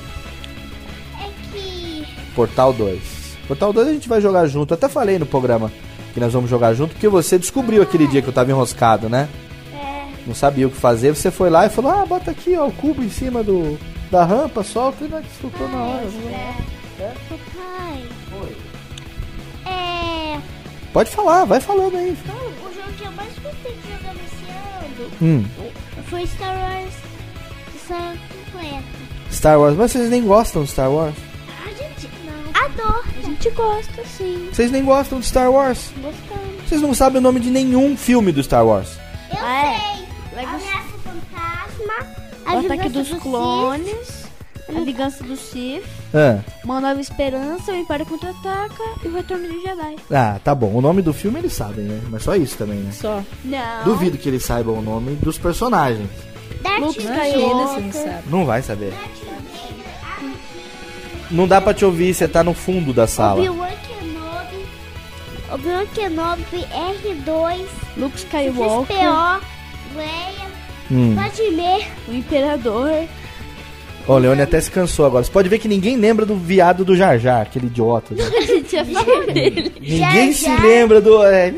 [1.21, 2.07] É que...
[2.35, 3.12] Portal 2.
[3.47, 4.73] Portal 2 a gente vai jogar junto.
[4.73, 5.71] Até falei no programa
[6.13, 9.27] que nós vamos jogar junto, porque você descobriu aquele dia que eu tava enroscado, né?
[9.73, 11.15] É, Não sabia o que fazer.
[11.15, 13.77] Você foi lá e falou: Ah, bota aqui, ó, o cubo em cima do,
[14.11, 16.07] da rampa, solta e nós soltou na hora.
[17.29, 18.03] papai.
[19.65, 20.39] É...
[20.91, 22.11] Pode falar, vai falando aí.
[22.11, 25.45] O jogo que eu mais gostei de jogar nesse ano Hum,
[26.09, 26.93] foi Star Wars
[27.85, 28.13] Star
[28.51, 28.83] completo.
[29.31, 29.75] Star Wars.
[29.75, 31.15] Mas vocês nem gostam de Star Wars?
[32.63, 32.85] A gente não.
[32.85, 33.03] Adoro.
[33.17, 34.49] A gente gosta, sim.
[34.51, 35.91] Vocês nem gostam de Star Wars?
[35.97, 36.63] Gostamos.
[36.69, 38.89] Vocês não sabem o nome de nenhum filme do Star Wars.
[39.31, 39.79] Eu Ah, é?
[39.79, 40.05] sei.
[40.35, 42.55] Lego- Ameaça Fantasma.
[42.55, 44.23] O Ataque dos do Clones,
[44.69, 49.61] A Vingança do Sith, Ah, Uma Nova Esperança, O Império Contra-Ataca e O Retorno de
[49.61, 49.95] Jedi.
[50.11, 50.71] ah, tá bom.
[50.73, 51.99] O nome do filme eles sabem, né?
[52.09, 52.91] Mas só isso também, né?
[52.91, 53.21] Só.
[53.43, 53.83] Não.
[53.85, 56.09] Duvido que eles saibam o nome dos personagens.
[56.61, 57.93] Darth Luke não Skywalker.
[57.93, 58.23] sabe.
[58.29, 58.93] Não vai saber.
[61.33, 63.39] Não dá pra te ouvir, você tá no fundo da sala.
[63.41, 64.65] Obi-Wan Kenobi.
[65.51, 66.65] Obi-Wan Kenobi
[67.25, 67.65] R2.
[67.97, 69.45] Luke Skywalker, CPO.
[69.97, 70.53] Leia.
[70.91, 71.13] Hum.
[71.15, 71.87] Vladimir.
[72.07, 73.03] O Imperador.
[74.07, 75.23] Ó, o Leone até se cansou agora.
[75.23, 78.13] Você pode ver que ninguém lembra do viado do Jar Jar, aquele idiota.
[78.13, 78.23] né?
[78.37, 79.73] A gente ia falar dele.
[79.79, 80.61] Ninguém Jar se Jar.
[80.61, 81.23] lembra do.
[81.23, 81.53] É,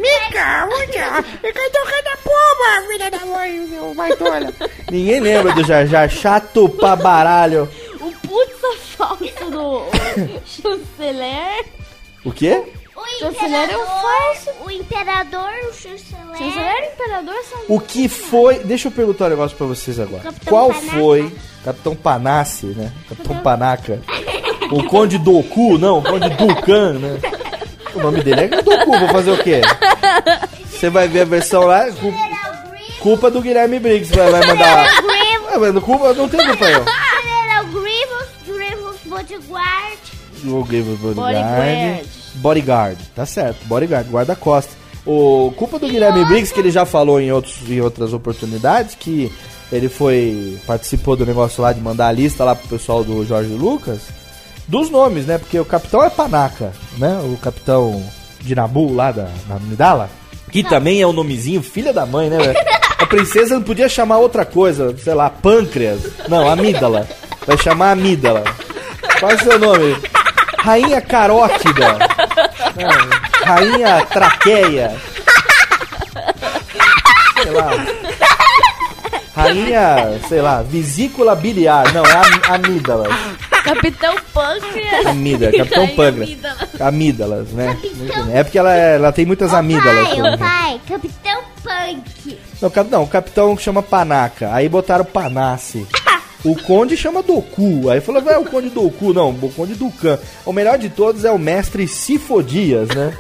[4.92, 7.68] ninguém lembra do Jar Jar, chato pra baralho.
[8.06, 9.84] O puta falso do
[10.46, 11.66] chanceler.
[12.24, 12.64] O quê?
[12.96, 14.50] O Chanceler é o falso.
[14.66, 16.38] O Imperador, o chanceler.
[16.38, 17.60] Chanceler e Imperador são...
[17.68, 18.60] O que foi.
[18.60, 20.24] Deixa eu perguntar um negócio pra vocês agora.
[20.24, 20.92] Capitão Qual Panaca.
[20.98, 21.36] foi.
[21.64, 22.92] Capitão Panace, né?
[23.10, 24.02] Capitão Panaca.
[24.72, 27.20] O Conde Doku, não, o Conde Dukan, né?
[27.94, 29.62] O nome dele é Doku, vou fazer o quê?
[30.66, 32.98] Você vai ver a versão lá, cu- General Grievous.
[33.00, 34.86] culpa do Guilherme Briggs, vai, vai mandar.
[35.02, 35.54] Grievous.
[35.54, 36.84] Ah, mas culpa não tem culpa eu.
[39.26, 40.00] Bodyguard.
[40.46, 42.06] O Grievous Bodyguard.
[42.36, 42.98] Bodyguard.
[43.16, 43.66] Tá certo.
[43.66, 44.72] Bodyguard, guarda-costa.
[45.06, 49.32] O culpa do Guilherme Briggs, que ele já falou em, outros, em outras oportunidades, que
[49.72, 50.60] ele foi.
[50.66, 54.02] participou do negócio lá de mandar a lista lá pro pessoal do Jorge Lucas.
[54.68, 55.38] Dos nomes, né?
[55.38, 57.20] Porque o capitão é Panaca, né?
[57.24, 58.04] O capitão
[58.42, 60.10] de Nabu lá da, da Amidala.
[60.52, 62.38] Que também é um nomezinho, filha da mãe, né?
[62.38, 62.58] velho?
[62.98, 66.02] A princesa não podia chamar outra coisa, sei lá, pâncreas.
[66.30, 67.06] Não, amígdala.
[67.46, 68.44] Vai chamar amígdala.
[69.26, 69.98] Qual é o seu nome?
[70.60, 71.98] Rainha carótida.
[72.76, 74.96] Não, rainha traqueia.
[77.42, 77.72] Sei lá.
[79.36, 81.92] Rainha, sei lá, vesícula biliar.
[81.92, 83.14] Não, é am- amígdalas.
[83.64, 85.06] Capitão Pâncreas.
[85.08, 86.30] Amígdala, Capitão Pâncreas.
[86.30, 86.58] Amígdala.
[86.82, 87.78] Amígdalas, né?
[87.96, 88.38] Bem.
[88.38, 90.08] É porque ela, é- ela tem muitas amígdalas.
[90.08, 90.46] Pai, por o exemplo.
[90.46, 92.40] pai, Capitão Punk.
[92.62, 94.54] Não, não, o capitão chama Panaca.
[94.54, 95.86] Aí botaram Panace.
[96.46, 97.90] O conde chama Doku.
[97.90, 99.14] Aí falou, vai, o conde Doku.
[99.14, 100.20] Não, o conde Dukan.
[100.46, 103.14] O melhor de todos é o mestre Sifodias, né?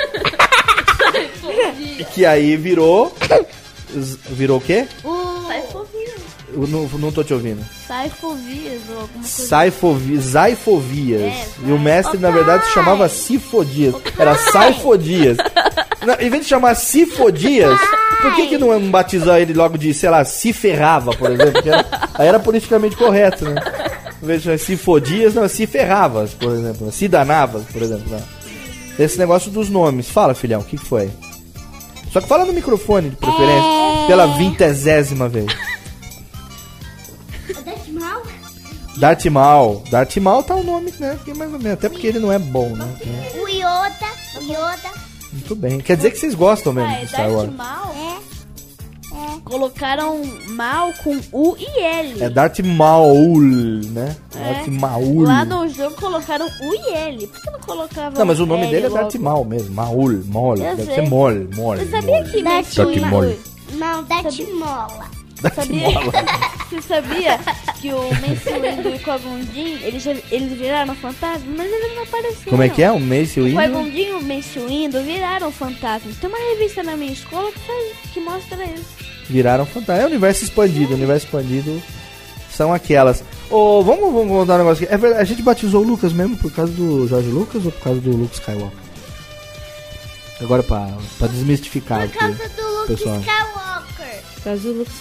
[2.16, 3.14] que aí virou.
[4.30, 4.88] Virou o quê?
[5.04, 5.46] O...
[5.48, 6.16] Saifovias.
[6.54, 7.64] Eu não, não tô te ouvindo.
[7.88, 9.48] Saifovias ou alguma coisa.
[9.48, 11.22] Saifovi, Zaifovias.
[11.22, 13.96] É, e o mestre, Ô, na verdade, se chamava Sifodias.
[14.18, 15.38] Era Saifodias.
[16.06, 17.80] Não, em vez de chamar Sifodias,
[18.22, 21.54] por que, que não batizar ele logo de, sei lá, se ferrava, por exemplo?
[21.54, 23.56] Porque era- aí era politicamente correto, né?
[24.22, 26.91] Em vez de chamar Sifodias, não, se ferravas, por exemplo.
[26.91, 28.06] Se danavas, por exemplo.
[28.10, 28.22] Não.
[28.98, 30.10] Esse negócio dos nomes.
[30.10, 31.10] Fala, filhão, o que, que foi?
[32.13, 35.48] Só que fala no microfone, de preferência, pela vintesésima vez.
[37.65, 38.24] Darth Maul?
[38.98, 39.84] Darth Maul.
[40.22, 41.18] Maul tá o nome, né?
[41.26, 41.74] que Mais ou menos.
[41.74, 42.88] Até porque ele não é bom, né?
[43.36, 44.08] O Yoda.
[44.39, 45.06] O Yoda.
[45.36, 45.80] Muito bem.
[45.80, 47.50] Quer dizer que vocês gostam mesmo Ah, é de Star Wars.
[47.50, 47.95] Darth Mal?
[47.95, 48.15] É.
[49.45, 52.24] Colocaram mal com U e L.
[52.24, 53.39] É Darth Maul,
[53.91, 54.15] né?
[54.36, 54.54] É.
[54.54, 55.21] Darth Maul.
[55.21, 57.28] Lá no jogo colocaram U e L.
[57.28, 59.02] Por que não colocavam Não, mas o nome L dele é logo?
[59.04, 59.74] Darth Maul mesmo.
[59.76, 60.58] Maul, Mol.
[60.58, 60.95] Eu Deve sei.
[60.95, 61.78] ser Mol, Mol.
[61.78, 62.32] Você sabia Mol.
[62.32, 62.78] que Darth
[63.12, 63.36] Maul.
[63.74, 65.06] Não, Darth Mola.
[65.54, 65.88] Sabia?
[66.69, 67.39] Você sabia
[67.80, 69.39] que o Mace Windu e o Qui-Gon
[69.84, 72.43] eles, já- eles viraram fantasma, mas eles não apareceram.
[72.50, 72.91] Como é que é?
[72.91, 73.62] O Mace O Windu?
[73.62, 76.17] Qui-Gon Jinn e o Mace Windu viraram fantasmas.
[76.17, 78.86] Tem uma revista na minha escola que, faz, que mostra isso.
[79.30, 80.02] Viraram fantasma.
[80.02, 80.93] É o universo expandido.
[80.93, 81.82] O universo expandido
[82.52, 83.24] são aquelas.
[83.50, 84.93] Ô, vamos, vamos contar um negócio aqui.
[84.93, 87.82] É verdade, a gente batizou o Lucas mesmo por causa do Jorge Lucas ou por
[87.84, 88.80] causa do Luke Skywalker?
[90.41, 93.19] Agora pra, pra desmistificar Por aqui, causa do Luke pessoal.
[93.19, 94.21] Skywalker.
[94.36, 94.91] Por causa do Luke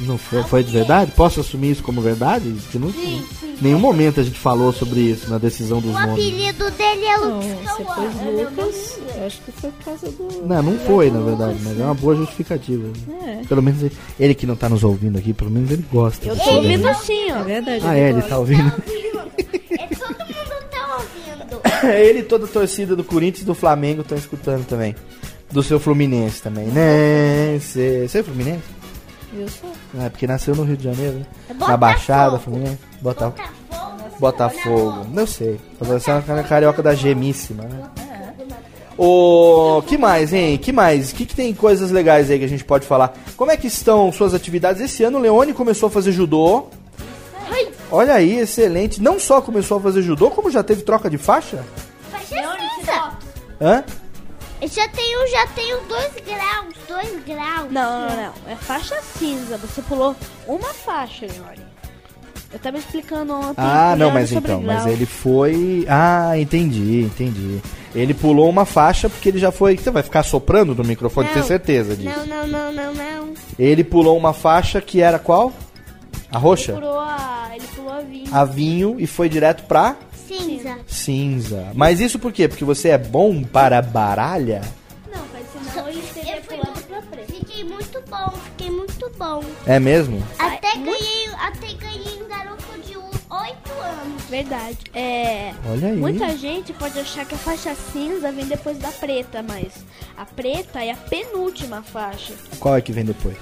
[0.00, 1.10] Não foi, foi de verdade?
[1.12, 2.54] Posso assumir isso como verdade?
[2.70, 3.54] Que não, Sim, sim.
[3.60, 6.12] nenhum momento a gente falou sobre isso na decisão dos O nomes.
[6.12, 8.14] apelido dele é Não, Luke você pôs.
[8.50, 10.46] Lucas, eu acho que foi por causa do...
[10.46, 12.88] Não, não foi, na verdade, mas é uma boa justificativa.
[13.26, 13.42] É.
[13.48, 16.26] Pelo menos ele- ele que não tá nos ouvindo aqui, pelo menos ele gosta.
[16.26, 17.42] Eu tô ouvindo sim, É ó.
[17.42, 17.84] verdade.
[17.86, 18.72] Ah, é, ele tá ouvindo.
[19.78, 21.92] É todo mundo tá ouvindo.
[21.92, 24.94] ele e toda a torcida do Corinthians e do Flamengo estão escutando também.
[25.50, 27.58] Do seu Fluminense também, né?
[27.58, 28.62] Você você é Fluminense?
[29.38, 29.70] Eu sou.
[30.00, 31.26] É porque nasceu no Rio de Janeiro, né?
[31.48, 31.78] Na Botafogo.
[31.78, 32.78] Baixada, Fluminense.
[33.00, 34.18] Bota, Botafogo.
[34.18, 35.06] Botafogo.
[35.12, 35.60] Não sei.
[35.80, 37.88] Você é uma carioca da gemíssima, né?
[38.98, 40.58] O que mais, hein?
[40.58, 41.12] Que mais?
[41.12, 43.16] Que, que tem coisas legais aí que a gente pode falar?
[43.36, 44.82] Como é que estão suas atividades?
[44.82, 46.66] Esse ano o Leone começou a fazer judô.
[47.90, 49.00] Olha aí, excelente.
[49.00, 51.64] Não só começou a fazer judô, como já teve troca de faixa?
[52.10, 52.36] Faixa
[52.88, 53.12] cinza.
[53.60, 53.84] Hã?
[54.60, 57.70] Eu já tenho, já tenho dois graus, dois graus.
[57.70, 58.32] Não, não, não.
[58.52, 59.56] É faixa cinza.
[59.58, 60.16] Você pulou
[60.46, 61.66] uma faixa, Leone.
[62.52, 63.54] Eu tava explicando ontem.
[63.58, 64.92] Ah, não, mas então, mas grau.
[64.92, 65.86] ele foi.
[65.88, 67.60] Ah, entendi, entendi.
[67.94, 69.76] Ele pulou uma faixa porque ele já foi.
[69.76, 71.34] Você vai ficar soprando no microfone, Não.
[71.34, 72.18] ter certeza disso.
[72.26, 73.34] Não, não, não, não, não.
[73.58, 75.52] Ele pulou uma faixa que era qual?
[76.32, 76.72] A roxa?
[76.72, 78.34] Ele pulou a, ele pulou a vinho.
[78.34, 79.96] A vinho e foi direto pra
[80.28, 80.78] Cinza.
[80.86, 81.72] cinza.
[81.74, 82.46] Mas isso por quê?
[82.46, 84.60] Porque você é bom para baralha?
[85.12, 87.32] Não, mas senão ele teria Eu fui pulado pra preto.
[87.32, 89.42] Fiquei muito bom, fiquei muito bom.
[89.66, 90.22] É mesmo?
[90.38, 94.22] Até ganhei, até ganhei um garoto de 8 anos.
[94.28, 94.78] Verdade.
[94.92, 95.54] É.
[95.66, 95.96] Olha aí.
[95.96, 99.72] Muita gente pode achar que a faixa cinza vem depois da preta, mas
[100.16, 102.34] a preta é a penúltima faixa.
[102.60, 103.36] Qual é que vem depois?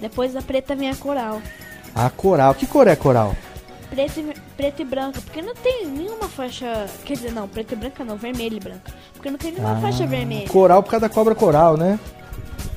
[0.00, 1.40] Depois da preta vem a coral.
[1.94, 2.54] A coral.
[2.54, 3.36] Que cor é coral?
[3.92, 6.86] Preto e, preto e branca, porque não tem nenhuma faixa.
[7.04, 8.90] Quer dizer, não, preto e branca não, vermelho e branca.
[9.12, 10.48] Porque não tem nenhuma faixa vermelha.
[10.48, 11.98] Coral por causa da cobra coral, né?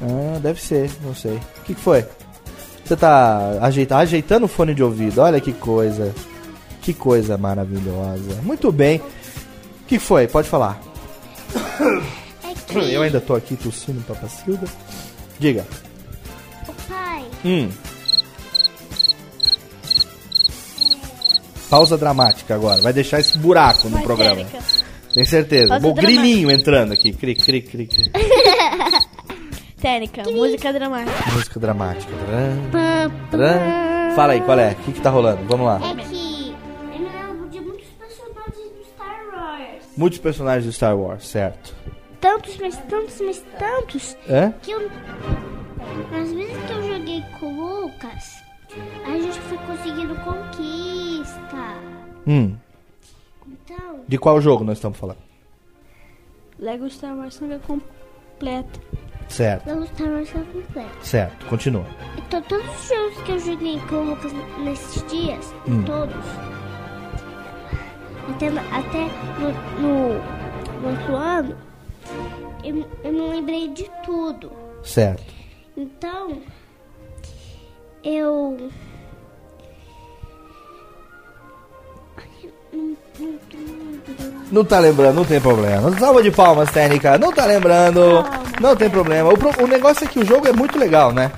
[0.01, 1.35] Ah, deve ser, não sei.
[1.35, 2.05] O que, que foi?
[2.83, 6.13] Você tá ajeita- ajeitando o fone de ouvido, olha que coisa.
[6.81, 8.41] Que coisa maravilhosa.
[8.43, 8.97] Muito bem.
[8.97, 10.27] O que, foi?
[10.27, 10.79] Pode falar.
[12.77, 14.67] É Eu ainda tô aqui tossindo, papacilda.
[15.39, 15.65] Diga.
[16.67, 17.69] o pai, Hum.
[21.69, 22.81] Pausa dramática agora.
[22.81, 24.43] Vai deixar esse buraco no programa.
[25.13, 25.69] Tem certeza.
[25.69, 27.11] Pausa O grilinho entrando aqui.
[27.13, 28.11] Cri, cri, cri, cri.
[29.81, 31.31] Técnica, música dramática.
[31.31, 32.11] Música dramática.
[32.25, 34.15] Tran, tran.
[34.15, 34.71] Fala aí, qual é?
[34.71, 35.43] O que, que tá rolando?
[35.45, 35.75] Vamos lá.
[35.75, 39.83] é que eu me lembro de muitos personagens do Star Wars.
[39.95, 41.75] Muitos personagens do Star Wars, certo.
[42.19, 44.51] Tantos, mas tantos, mas tantos É?
[44.63, 44.89] que eu.
[46.19, 48.43] Às vezes que eu joguei com o Lucas,
[49.05, 50.15] a gente foi conseguindo
[51.25, 51.77] conquista.
[52.27, 52.55] Hum.
[53.47, 55.19] Então, De qual jogo nós estamos falando?
[56.59, 58.79] Lego Star Wars Saga completa.
[59.27, 61.05] Certo, eu Star Wars é completo.
[61.05, 61.45] certo.
[61.47, 61.85] Continua.
[62.17, 64.31] Então, todos os jogos que eu joguei com o Lucas
[64.63, 65.83] nesses dias, Hum.
[65.83, 66.25] todos,
[68.29, 69.09] até, até
[69.39, 71.57] no, no, outro ano,
[72.63, 74.51] eu, eu me lembrei de tudo.
[74.83, 75.33] Certo.
[75.75, 76.41] Então,
[78.03, 78.69] eu.
[84.51, 85.91] Não, tá lembrando, não tem problema.
[85.97, 87.17] Salva de palmas, técnica.
[87.17, 88.23] Não tá lembrando.
[88.59, 89.29] Não tem problema.
[89.33, 91.31] O, pro- o negócio é que o jogo é muito legal, né?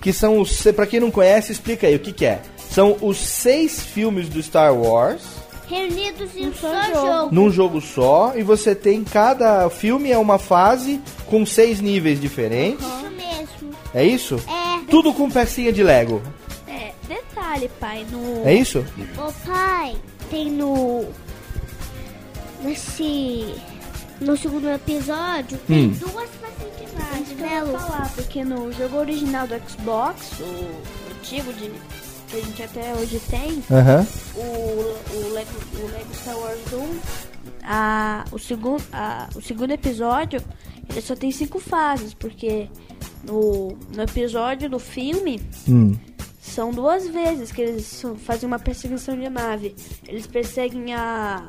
[0.00, 0.62] Que são os.
[0.74, 2.40] Pra quem não conhece, explica aí o que, que é.
[2.70, 5.22] São os seis filmes do Star Wars
[5.66, 7.06] Reunidos em um só só jogo.
[7.06, 7.34] jogo.
[7.34, 8.32] num jogo só.
[8.36, 12.84] E você tem cada filme é uma fase com seis níveis diferentes.
[12.86, 13.74] Isso mesmo.
[13.94, 14.36] É isso?
[14.46, 14.80] É.
[14.90, 16.22] Tudo com pecinha de Lego.
[16.68, 18.46] É, detalhe, pai, no.
[18.46, 18.84] É isso?
[19.18, 19.96] Ô pai,
[20.30, 21.04] tem no.
[22.62, 23.54] Nesse.
[24.18, 25.90] No segundo episódio, tem Hum.
[25.90, 27.78] duas facilidades, que né, eu Lu?
[27.78, 31.70] falar, porque no jogo original do Xbox, o antigo de,
[32.26, 33.62] que a gente até hoje tem,
[34.34, 35.50] o, o, Lego,
[35.82, 36.98] o Lego Star Wars 1,
[37.62, 40.42] a, o, segundo, a, o segundo episódio,
[40.88, 42.70] ele só tem cinco fases, porque
[43.22, 45.94] no, no episódio do filme Hum.
[46.50, 49.74] São duas vezes que eles fazem uma perseguição de nave.
[50.06, 51.44] Eles perseguem a,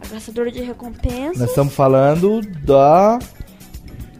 [0.00, 1.38] a caçadora de recompensas.
[1.38, 3.18] Nós estamos falando da.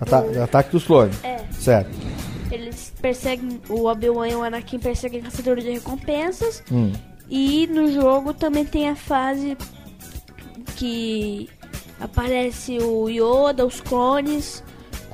[0.01, 1.23] Ata- Ataque dos Clones.
[1.25, 1.39] É.
[1.53, 1.91] Certo.
[2.51, 6.63] Eles perseguem o Obi-Wan e o Anakin perseguem a caçadora de recompensas.
[6.71, 6.93] Hum.
[7.29, 9.57] E no jogo também tem a fase
[10.77, 11.49] que
[12.01, 14.63] aparece o Yoda, os clones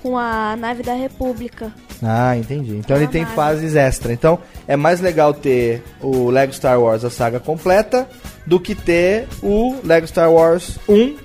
[0.03, 1.73] com a nave da República.
[2.03, 2.77] Ah, entendi.
[2.77, 3.35] Então É ele tem nave.
[3.35, 4.13] fases extra.
[4.13, 8.09] Então é mais legal ter o Lego Star Wars, a saga completa,
[8.47, 11.17] do que ter o Lego Star Wars 1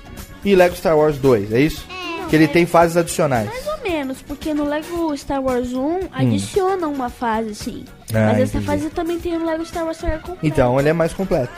[0.44, 1.86] e Lego Star Wars 2, é isso?
[2.30, 3.48] que ele tem fases adicionais.
[3.48, 7.86] Mais ou menos, porque no Lego Star Wars 1 adiciona uma fase, sim.
[7.88, 8.16] Hum.
[8.16, 8.66] Ah, Mas essa entendi.
[8.66, 10.40] fase também tem no Lego Star Wars Saga completa.
[10.42, 11.54] Então ele é mais completo.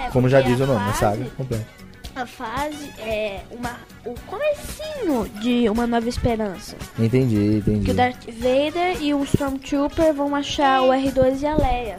[0.00, 1.66] É, Como já diz o nome, a saga completa.
[2.14, 6.76] A fase é uma, o comecinho de Uma Nova Esperança.
[6.98, 7.84] Entendi, entendi.
[7.86, 11.96] Que o Darth Vader e o Stormtrooper vão achar o R2 e a Leia.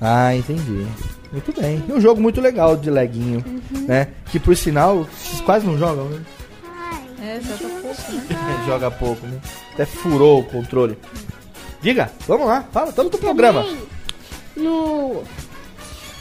[0.00, 0.86] Ah, entendi.
[1.32, 1.82] Muito bem.
[1.88, 3.86] E um jogo muito legal de leguinho, Uhum.
[3.86, 4.08] né?
[4.30, 6.22] Que por sinal, vocês quase não jogam, né?
[7.22, 8.62] É, joga pouco, né?
[8.66, 9.40] Joga pouco, né?
[9.74, 10.96] Até furou o controle.
[11.82, 13.62] Diga, vamos lá, fala, estamos no programa.
[13.62, 13.78] Também,
[14.56, 15.22] no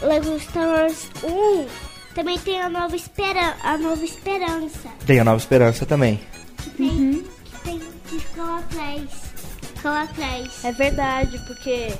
[0.02, 1.66] Lego Star Wars 1,
[2.14, 4.90] também tem a Nova, espera a nova Esperança.
[5.06, 6.20] Tem a Nova Esperança também.
[6.64, 9.04] Que tem, que tem que fica lá atrás.
[9.84, 10.66] Atrás.
[10.66, 11.94] É verdade, porque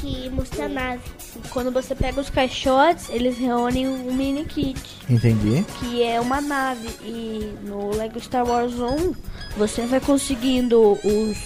[0.00, 1.02] Que mostra a nave.
[1.50, 5.64] quando você pega os caixotes, eles reúnem um mini kit, Entendi.
[5.78, 6.88] que é uma nave.
[7.02, 9.14] E no Lego Star Wars 1,
[9.56, 11.36] você vai conseguindo os,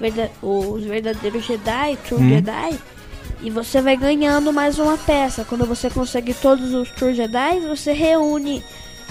[0.00, 2.28] verda- os verdadeiros Jedi, True Hum.
[2.30, 2.78] Jedi,
[3.42, 5.44] e você vai ganhando mais uma peça.
[5.44, 8.62] Quando você consegue todos os True Jedi, você reúne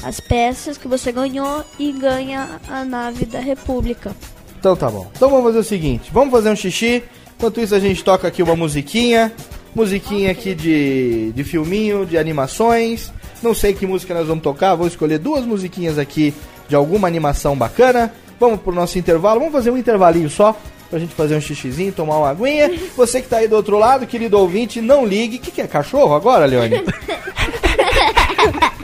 [0.04, 4.16] as peças que você ganhou e ganha a nave da República.
[4.60, 5.10] Então tá bom.
[5.16, 7.04] Então vamos fazer o seguinte, vamos fazer um xixi.
[7.38, 9.32] Enquanto isso a gente toca aqui uma musiquinha.
[9.76, 13.12] Musiquinha aqui de, de filminho, de animações.
[13.44, 16.34] Não sei que música nós vamos tocar, vou escolher duas musiquinhas aqui
[16.68, 18.14] de alguma animação bacana.
[18.40, 20.56] Vamos pro nosso intervalo, vamos fazer um intervalinho só.
[20.90, 22.72] Pra gente fazer um xixizinho, tomar uma aguinha.
[22.96, 25.38] Você que tá aí do outro lado, querido ouvinte, não ligue.
[25.38, 25.68] O que, que é?
[25.68, 26.84] Cachorro agora, Leone?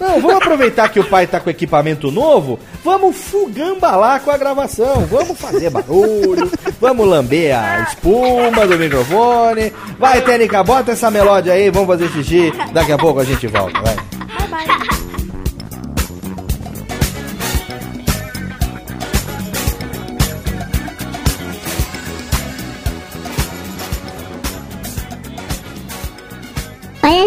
[0.00, 5.06] Não, vamos aproveitar que o pai tá com equipamento novo, vamos fugambalar com a gravação,
[5.06, 6.50] vamos fazer barulho,
[6.80, 9.70] vamos lamber a espuma do microfone.
[9.98, 13.78] Vai, Tênica, bota essa melódia aí, vamos fazer xixi, daqui a pouco a gente volta,
[13.82, 14.09] vai.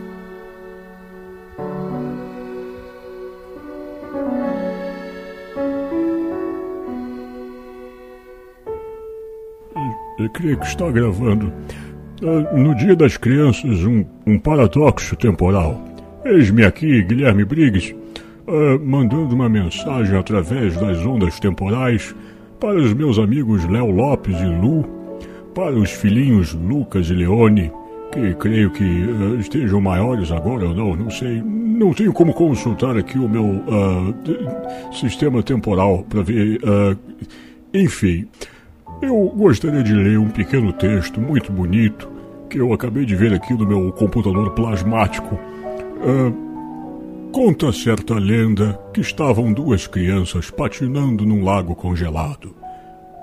[10.20, 11.52] Eu creio que está gravando.
[12.22, 15.82] Ah, No Dia das Crianças, um, um paradoxo temporal.
[16.24, 17.96] Eis-me aqui, Guilherme Briggs,
[18.48, 22.14] ah, mandando uma mensagem através das ondas temporais
[22.64, 24.86] para os meus amigos Léo Lopes e Lu,
[25.54, 27.70] para os filhinhos Lucas e Leone,
[28.14, 31.42] que creio que ah, estejam maiores agora ou não, não sei.
[31.44, 33.62] Não tenho como consultar aqui o meu
[34.24, 34.40] d-
[34.98, 36.62] sistema temporal para ver.
[36.64, 36.96] ah,
[37.74, 38.28] Enfim,
[39.02, 42.08] eu gostaria de ler um pequeno texto muito bonito
[42.50, 45.38] que eu acabei de ver aqui no meu computador plasmático.
[46.02, 46.32] Ah,
[47.34, 52.56] conta certa lenda que estavam duas crianças patinando num lago congelado.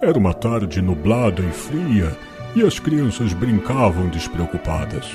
[0.02, 2.18] Era uma tarde nublada e fria
[2.56, 5.06] e as crianças brincavam despreocupadas.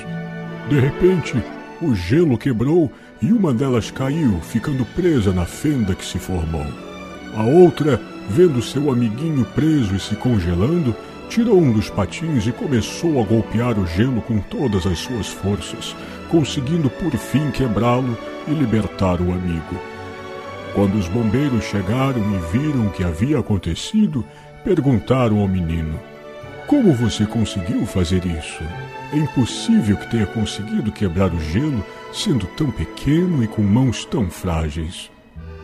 [0.70, 1.36] De repente,
[1.82, 2.90] o gelo quebrou
[3.22, 6.66] e uma delas caiu, ficando presa na fenda que se formou.
[7.36, 10.96] A outra, vendo seu amiguinho preso e se congelando,
[11.30, 15.96] tirou um dos patins e começou a golpear o gelo com todas as suas forças,
[16.30, 18.18] conseguindo por fim quebrá-lo
[18.48, 19.76] e libertar o amigo.
[20.74, 24.26] Quando os bombeiros chegaram e viram o que havia acontecido,
[24.64, 26.00] perguntaram ao menino:
[26.68, 28.64] Como você conseguiu fazer isso?
[29.14, 34.30] É impossível que tenha conseguido quebrar o gelo sendo tão pequeno e com mãos tão
[34.30, 35.10] frágeis.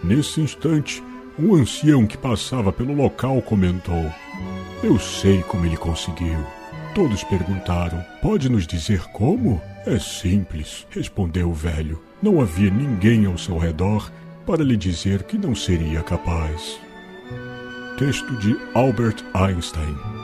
[0.04, 1.04] Nesse instante,
[1.38, 4.12] um ancião que passava pelo local comentou:
[4.84, 6.38] Eu sei como ele conseguiu.
[6.94, 9.62] Todos perguntaram: Pode nos dizer como?
[9.86, 12.02] É simples, respondeu o velho.
[12.22, 14.12] Não havia ninguém ao seu redor
[14.46, 16.80] para lhe dizer que não seria capaz.
[17.98, 20.21] Texto de Albert Einstein.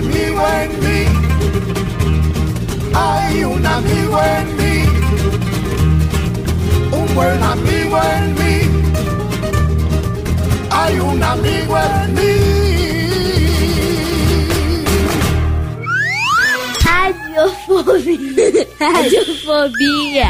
[0.00, 1.00] Amigo en mí.
[2.94, 4.76] Hay un amigo en mí,
[7.00, 8.56] un buen amigo en mí.
[10.70, 12.34] Hay un amigo en mí.
[16.84, 18.66] Radiofobia.
[18.80, 20.28] Radiofobia.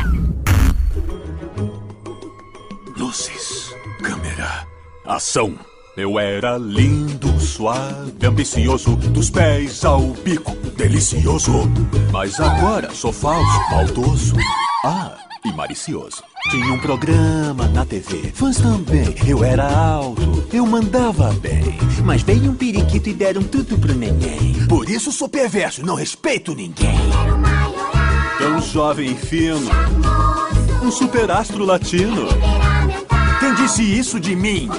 [2.97, 3.47] Luzes,
[4.03, 4.67] câmera,
[5.07, 5.70] ação.
[6.01, 11.71] Eu era lindo, suave, ambicioso, dos pés ao bico, delicioso.
[12.11, 14.35] Mas agora sou falso, maldoso,
[14.83, 16.23] ah, e malicioso.
[16.51, 19.15] Tinha um programa na TV, fãs também.
[19.27, 21.79] Eu era alto, eu mandava bem.
[22.03, 24.55] Mas veio um periquito e deram tudo pro neném.
[24.71, 26.97] Por isso sou perverso, não respeito ninguém.
[28.39, 29.69] Tão jovem e fino,
[30.83, 32.27] um superastro latino.
[33.39, 34.71] Quem disse isso de mim?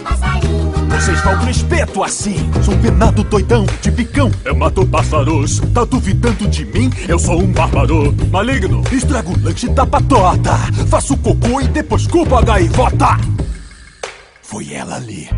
[0.91, 2.35] Vocês faltam respeito assim.
[2.63, 4.29] Sou um penado doidão de bicão.
[4.45, 5.59] Eu mato pássaros.
[5.73, 6.91] Tá duvidando de mim?
[7.07, 8.13] Eu sou um bárbaro.
[8.29, 8.83] Maligno.
[8.91, 10.57] Estrago o lanche da patota.
[10.89, 13.17] Faço cocô e depois culpo a gaivota.
[14.41, 15.29] Foi ela ali.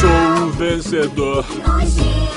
[0.00, 1.44] Sou um vencedor.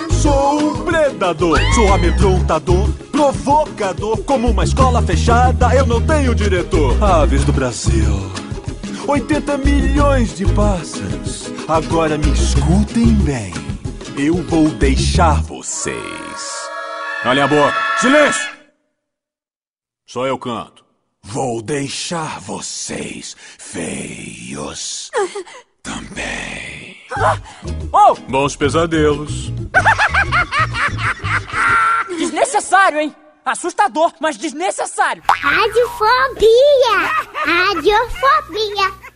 [0.10, 1.60] Sou um predador.
[1.76, 2.90] Sou amedrontador.
[3.12, 4.18] Provocador.
[4.24, 7.02] Como uma escola fechada, eu não tenho diretor.
[7.04, 8.32] Aves do Brasil.
[9.10, 11.52] 80 milhões de pássaros.
[11.68, 13.52] Agora me escutem bem.
[14.16, 16.70] Eu vou deixar vocês.
[17.26, 17.74] Olhem a boca.
[18.00, 18.48] Silêncio!
[20.06, 20.86] Só eu canto.
[21.24, 25.10] Vou deixar vocês feios
[25.82, 26.98] também.
[27.92, 28.14] Oh!
[28.30, 29.52] Bons pesadelos.
[32.16, 33.16] Desnecessário, hein?
[33.46, 35.24] Assustador, mas desnecessário.
[35.28, 36.50] Radiofobia!
[37.46, 39.10] Radiofobia!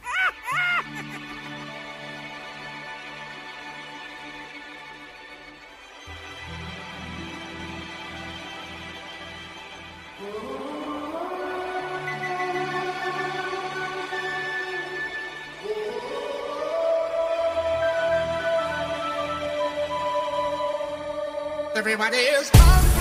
[21.76, 22.93] Everybody is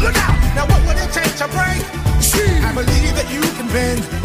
[0.00, 0.38] Look out!
[0.56, 1.84] Now what would it take to break?
[2.64, 4.19] I believe that you can bend.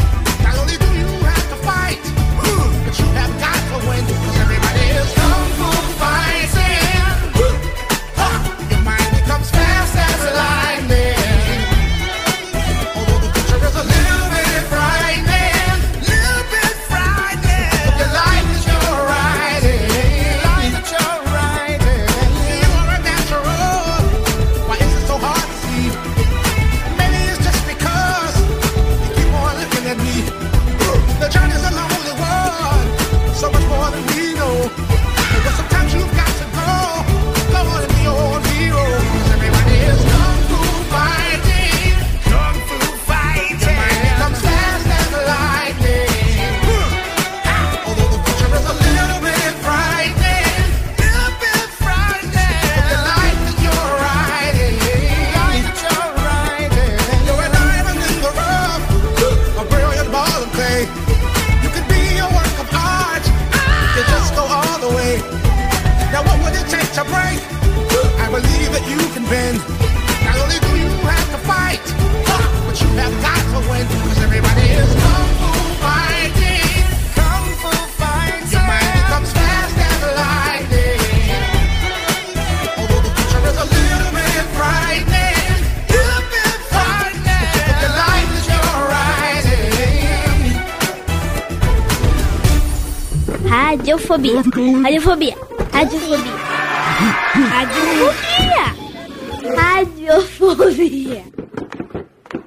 [100.86, 101.23] Radiofobia.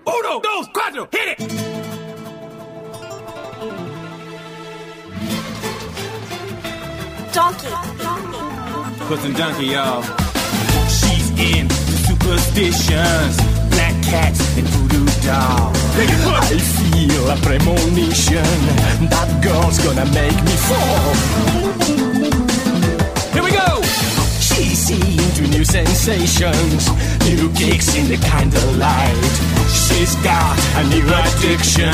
[0.04, 1.38] Uno, dos, cuatro, hit it!
[7.32, 7.68] Donkey.
[9.08, 10.02] Put some donkey, y'all.
[10.88, 11.68] She's in
[12.06, 13.36] superstitions,
[13.70, 15.76] black cats and voodoo dolls.
[15.96, 18.44] I feel a premonition
[19.08, 21.14] that girl's gonna make me fall.
[23.32, 23.82] Here we go!
[24.40, 26.88] She's into new sensations,
[27.28, 29.16] new kicks in the candlelight.
[29.68, 31.92] She's got a new addiction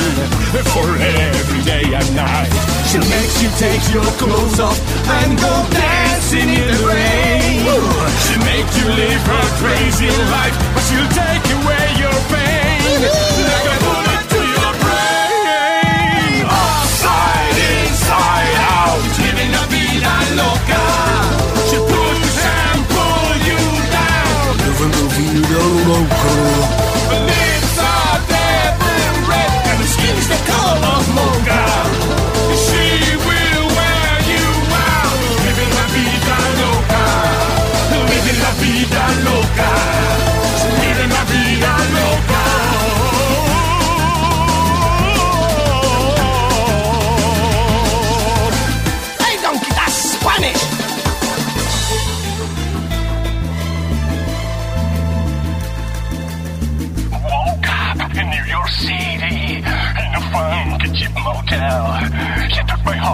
[0.71, 2.53] for every day and night.
[2.87, 4.79] She makes you take your clothes off
[5.19, 7.67] and go dancing in the rain.
[8.23, 13.03] She'll make you live her crazy life, but she'll take away your pain.
[13.51, 14.04] Like a bullet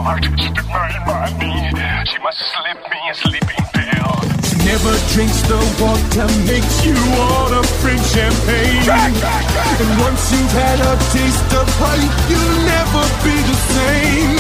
[0.03, 2.07] heart, she my money.
[2.09, 4.13] She must slip me a sleeping pill.
[4.49, 8.89] She never drinks the water, makes you order French champagne.
[8.89, 11.97] And once you've had a taste of her,
[12.31, 14.37] you'll never be the same.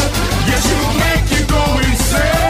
[0.48, 2.49] Yes, she'll make you go insane.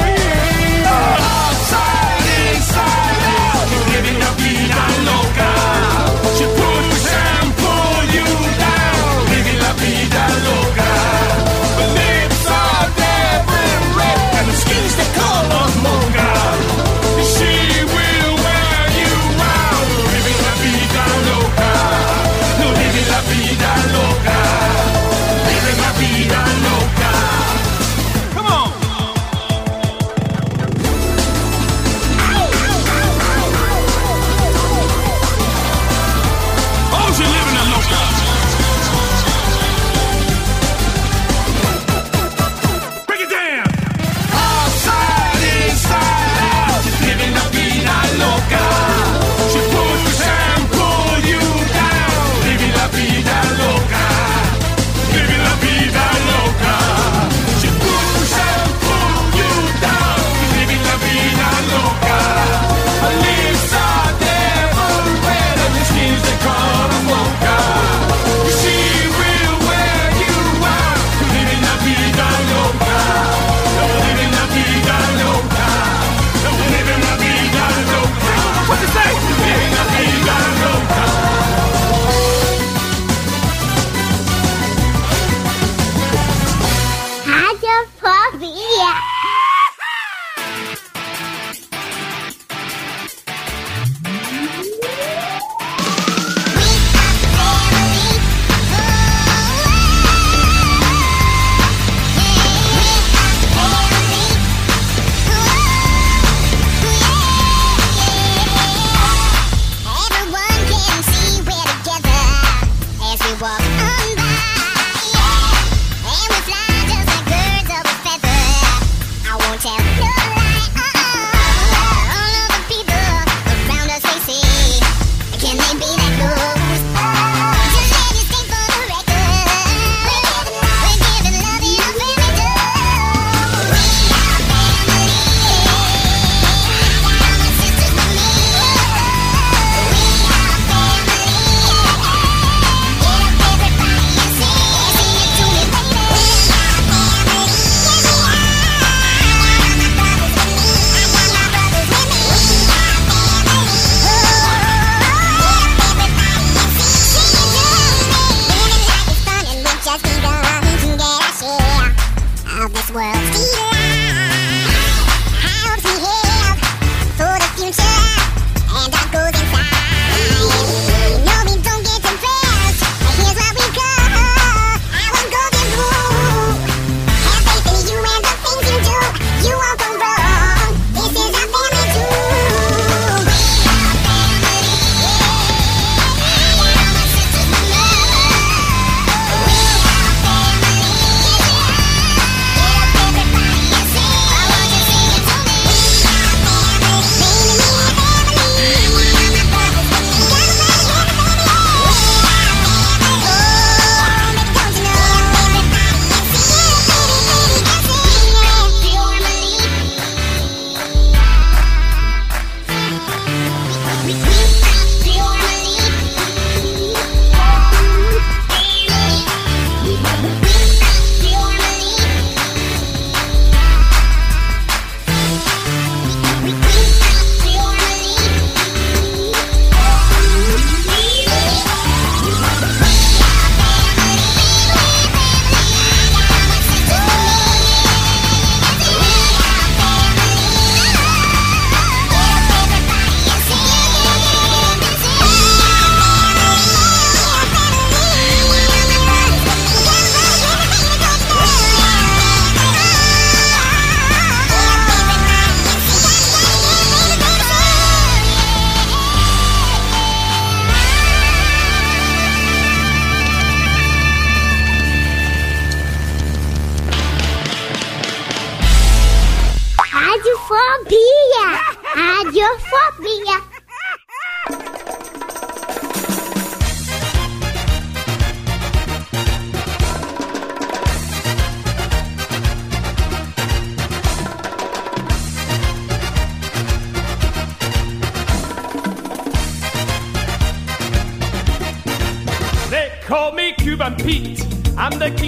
[159.90, 160.39] just keep going.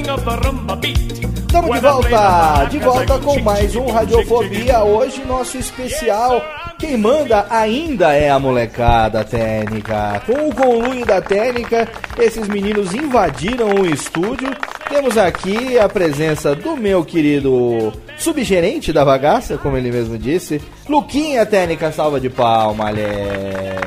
[0.03, 4.83] Estamos de volta, de volta com mais um Radiofobia.
[4.83, 6.43] Hoje nosso especial.
[6.77, 10.21] Quem manda ainda é a molecada técnica.
[10.27, 11.89] Com o conluio da técnica,
[12.19, 14.51] esses meninos invadiram o estúdio.
[14.89, 21.47] Temos aqui a presença do meu querido subgerente da bagaça, como ele mesmo disse, Luquinha
[21.47, 23.79] Técnica, salva de palma, aliás.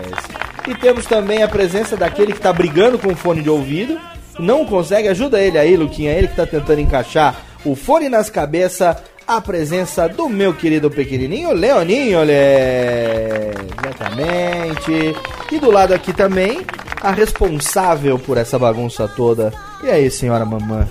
[0.67, 3.99] E temos também a presença daquele que tá brigando com o fone de ouvido,
[4.39, 8.97] não consegue, ajuda ele aí, Luquinha, ele que tá tentando encaixar o fone nas cabeças,
[9.27, 13.51] a presença do meu querido pequenininho Leoninho, olé!
[13.83, 15.15] Exatamente.
[15.51, 16.65] E do lado aqui também,
[17.01, 19.51] a responsável por essa bagunça toda.
[19.83, 20.87] E aí, senhora mamã?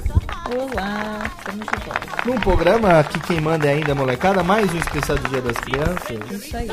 [0.50, 2.22] Olá, estamos de volta.
[2.24, 5.56] Num programa que quem manda é ainda a molecada, mais um especial do Dia das
[5.58, 6.30] Crianças.
[6.30, 6.68] Isso aí.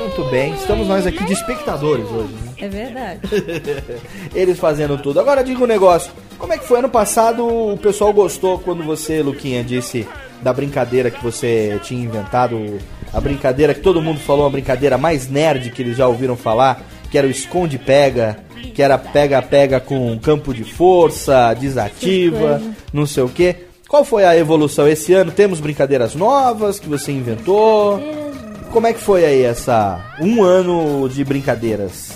[0.00, 2.32] Muito bem, estamos nós aqui de espectadores hoje.
[2.32, 2.52] né?
[2.58, 3.20] É verdade.
[4.34, 5.20] Eles fazendo tudo.
[5.20, 6.10] Agora diga um negócio.
[6.38, 7.46] Como é que foi ano passado?
[7.46, 10.08] O pessoal gostou quando você, Luquinha, disse
[10.40, 12.78] da brincadeira que você tinha inventado,
[13.12, 16.82] a brincadeira que todo mundo falou, a brincadeira mais nerd que eles já ouviram falar,
[17.10, 18.38] que era o esconde-pega,
[18.74, 23.54] que era pega-pega com campo de força, desativa, não sei o que.
[23.86, 25.30] Qual foi a evolução esse ano?
[25.30, 28.00] Temos brincadeiras novas que você inventou?
[28.72, 32.12] Como é que foi aí essa um ano de brincadeiras?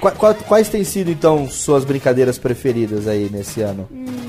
[0.00, 3.88] Qua- qua- Quais têm sido então suas brincadeiras preferidas aí nesse ano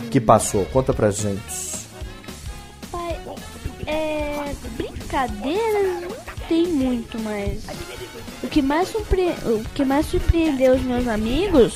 [0.10, 0.66] que passou?
[0.68, 1.42] Conta pra gente.
[2.92, 3.18] Pai,
[3.86, 7.64] é, brincadeiras não tem muito, mas
[8.42, 9.34] o que mais, surpre...
[9.46, 11.74] o que mais surpreendeu os meus amigos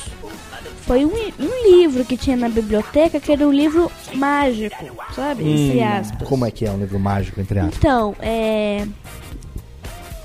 [0.83, 5.43] foi um, um livro que tinha na biblioteca, que era um livro mágico, sabe?
[5.43, 6.27] Entre Hum, aspas.
[6.27, 7.75] como é que é um livro mágico, entre aspas?
[7.77, 8.87] Então, é.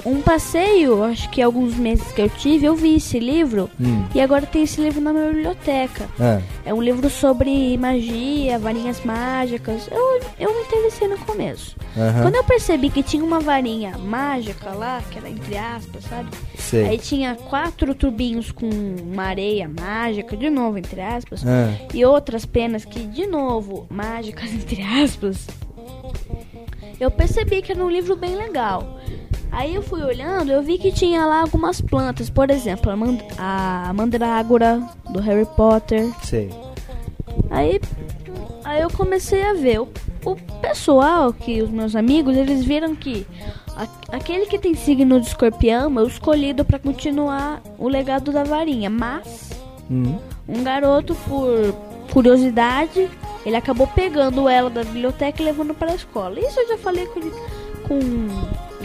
[0.04, 3.70] Um passeio, acho que alguns meses que eu tive, eu vi esse livro.
[3.80, 4.04] Hum.
[4.14, 6.08] E agora tem esse livro na minha biblioteca.
[6.20, 6.40] Ah.
[6.64, 9.88] É um livro sobre magia, varinhas mágicas.
[9.90, 11.76] Eu, eu me interessei no começo.
[11.96, 12.22] Aham.
[12.22, 16.28] Quando eu percebi que tinha uma varinha mágica lá, que era entre aspas, sabe?
[16.58, 16.86] Sei.
[16.86, 21.44] Aí tinha quatro tubinhos com uma areia mágica, de novo, entre aspas.
[21.46, 21.72] Ah.
[21.94, 25.46] E outras penas que, de novo, mágicas, entre aspas.
[27.00, 29.00] Eu percebi que era um livro bem legal.
[29.54, 33.18] Aí eu fui olhando, eu vi que tinha lá algumas plantas, por exemplo, a, mand
[33.38, 36.10] a mandrágora do Harry Potter.
[36.22, 36.50] Sei.
[37.50, 37.80] Aí,
[38.64, 39.80] aí eu comecei a ver.
[39.80, 39.88] O,
[40.24, 43.26] o pessoal, que os meus amigos, eles viram que
[43.76, 43.86] a-
[44.16, 48.90] aquele que tem signo de escorpião é o escolhido para continuar o legado da varinha.
[48.90, 49.50] Mas
[49.90, 50.18] Hum.
[50.48, 51.74] um garoto, por
[52.12, 53.08] curiosidade,
[53.44, 56.40] ele acabou pegando ela da biblioteca e levando para a escola.
[56.40, 57.20] Isso eu já falei com,
[57.86, 58.00] com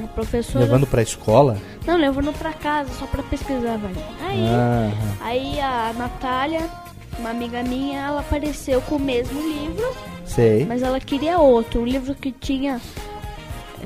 [0.03, 0.59] um professor.
[0.59, 1.57] Levando pra escola?
[1.85, 4.05] Não, levando para casa só para pesquisar varinha.
[4.21, 4.91] Aí, Ah.
[5.21, 6.69] aí a Natália,
[7.17, 9.91] uma amiga minha, ela apareceu com o mesmo livro,
[10.25, 10.65] Sei.
[10.65, 12.79] mas ela queria outro, um livro que tinha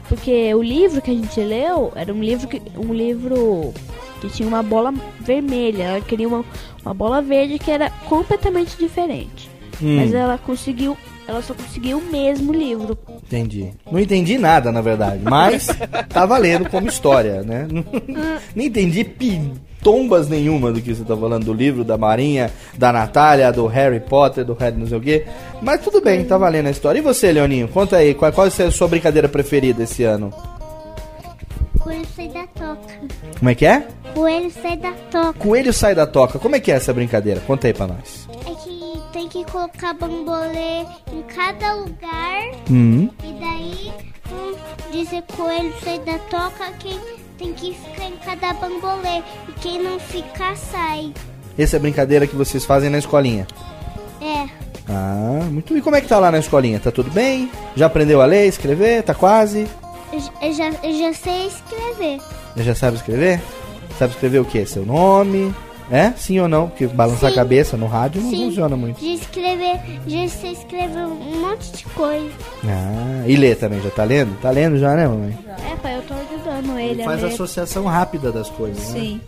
[0.10, 3.74] porque o livro que a gente leu era um livro que um livro
[4.20, 5.84] que tinha uma bola vermelha.
[5.84, 6.44] Ela queria uma,
[6.84, 9.50] uma bola verde que era completamente diferente.
[9.82, 9.98] Hum.
[9.98, 10.98] Mas ela conseguiu,
[11.28, 12.98] ela só conseguiu o mesmo livro.
[13.26, 13.72] Entendi.
[13.90, 15.22] Não entendi nada, na verdade.
[15.24, 15.68] Mas
[16.10, 17.68] tá valendo como história, né?
[18.56, 21.46] Não entendi pitombas nenhuma do que você tá falando.
[21.46, 25.26] Do livro, da Marinha, da Natália, do Harry Potter, do Harry não sei o quê.
[25.62, 27.00] Mas tudo bem, tá valendo a história.
[27.00, 27.68] E você, Leoninho?
[27.68, 30.34] Conta aí, qual, qual é a sua brincadeira preferida esse ano?
[31.80, 33.00] Coelho sai da toca.
[33.40, 33.88] Como é que é?
[34.14, 35.34] Coelho sai da toca.
[35.34, 36.40] Coelho sai da toca.
[36.40, 37.42] Como é que é essa brincadeira?
[37.42, 38.28] Conta aí pra nós.
[38.46, 38.63] É que
[39.24, 42.42] tem que colocar bambolê em cada lugar.
[42.70, 43.10] Hum.
[43.24, 43.94] E daí,
[44.32, 47.00] um dizer coelho sai da toca, quem
[47.38, 49.24] tem que ficar em cada bambolê.
[49.48, 51.14] E quem não ficar, sai.
[51.58, 53.48] Essa é a brincadeira que vocês fazem na escolinha.
[54.22, 54.50] É.
[54.90, 55.78] Ah, muito.
[55.78, 56.80] E como é que tá lá na escolinha?
[56.80, 57.50] Tá tudo bem?
[57.76, 59.04] Já aprendeu a ler, escrever?
[59.04, 59.68] Tá quase?
[60.42, 62.20] Eu, já, eu já sei escrever.
[62.58, 63.42] Já sabe escrever?
[63.98, 64.66] Sabe escrever o quê?
[64.66, 65.54] Seu nome?
[65.92, 66.12] É?
[66.16, 66.70] Sim ou não?
[66.70, 67.36] Porque balançar Sim.
[67.36, 68.46] a cabeça no rádio não Sim.
[68.50, 69.00] funciona muito.
[69.04, 72.30] Já escrever, já sei escrever um monte de coisa.
[72.66, 74.40] Ah, e ler também, já tá lendo?
[74.42, 75.38] Tá lendo já, né, mamãe?
[75.72, 79.00] É, pai, eu tô ajudando ele, Ele faz a associação rápida das coisas, né?
[79.00, 79.22] Sim.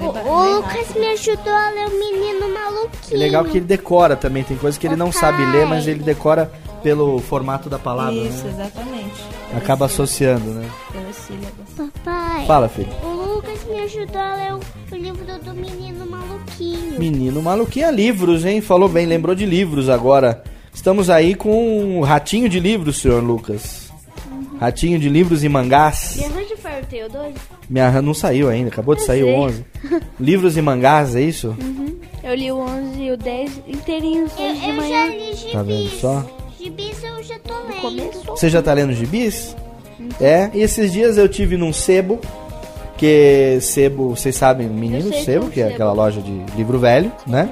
[0.00, 3.14] O, o Lucas me ajudou a ler o menino maluquinho.
[3.14, 6.02] É legal que ele decora também, tem coisas que ele não sabe ler, mas ele
[6.02, 6.50] decora
[6.82, 8.54] pelo formato da palavra, Isso, né?
[8.68, 9.24] exatamente.
[9.56, 10.68] Acaba associando, né?
[11.76, 12.44] Papai.
[12.46, 12.88] Fala, filho.
[13.02, 14.60] O Lucas me ajudou a ler o,
[14.92, 16.98] o livro do menino maluquinho.
[16.98, 18.60] Menino maluquinha livros, hein?
[18.60, 20.42] Falou bem, lembrou de livros agora.
[20.72, 23.90] Estamos aí com um ratinho de livros, senhor Lucas.
[24.60, 26.16] Ratinho de livros e mangás.
[26.16, 27.34] E onde foi o teu dois?
[27.68, 29.36] Minha não saiu ainda, acabou de Eu sair o sei.
[29.36, 29.64] 11.
[30.20, 31.56] Livros e mangás, é isso?
[31.60, 31.98] Uhum.
[32.22, 35.06] Eu li o 11 e o 10 inteirinhos Eu, hoje de eu manhã.
[35.06, 35.52] já li gibis.
[35.52, 36.26] Tá vendo só?
[36.58, 38.24] Gibis eu já tô lendo.
[38.26, 39.56] Você já tá lendo gibis?
[40.20, 42.20] É, e esses dias eu tive num sebo,
[42.96, 47.50] que sebo, vocês sabem, menino sebo, que é aquela loja de livro velho, né?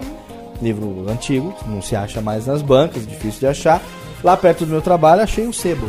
[0.60, 3.82] Livro antigo, não se acha mais nas bancas, difícil de achar.
[4.22, 5.88] Lá perto do meu trabalho achei um sebo,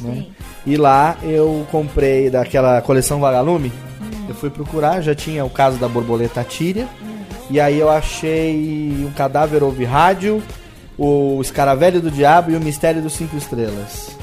[0.00, 0.26] né?
[0.66, 3.72] E lá eu comprei daquela coleção Vagalume.
[4.28, 6.86] Eu fui procurar, já tinha o caso da borboleta tíria.
[7.48, 10.42] E aí eu achei um cadáver ouve rádio,
[10.96, 14.19] o Escaravelho do Diabo e o Mistério dos Cinco Estrelas.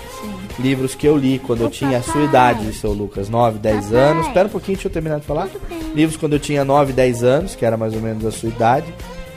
[0.60, 4.28] Livros que eu li quando eu tinha a sua idade, seu Lucas, 9, 10 anos.
[4.28, 5.48] Espera um pouquinho, deixa eu terminar de falar.
[5.94, 8.88] Livros quando eu tinha 9, 10 anos, que era mais ou menos a sua idade.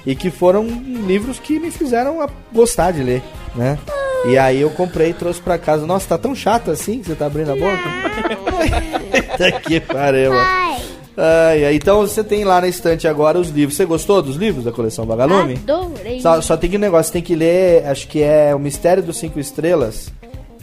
[0.06, 3.22] E que foram livros que me fizeram a- gostar de ler,
[3.54, 3.78] né?
[4.26, 5.86] E aí eu comprei e trouxe pra casa.
[5.86, 7.78] Nossa, tá tão chato assim que você tá abrindo a boca?
[9.36, 10.32] Tá que pariu.
[11.16, 13.76] Ai, ai, então você tem lá na estante agora os livros.
[13.76, 15.54] Você gostou dos livros da coleção Vagalume?
[15.66, 16.20] Adorei.
[16.20, 19.02] Só, só tem que um negócio, você tem que ler, acho que é O Mistério
[19.02, 20.10] dos Cinco Estrelas,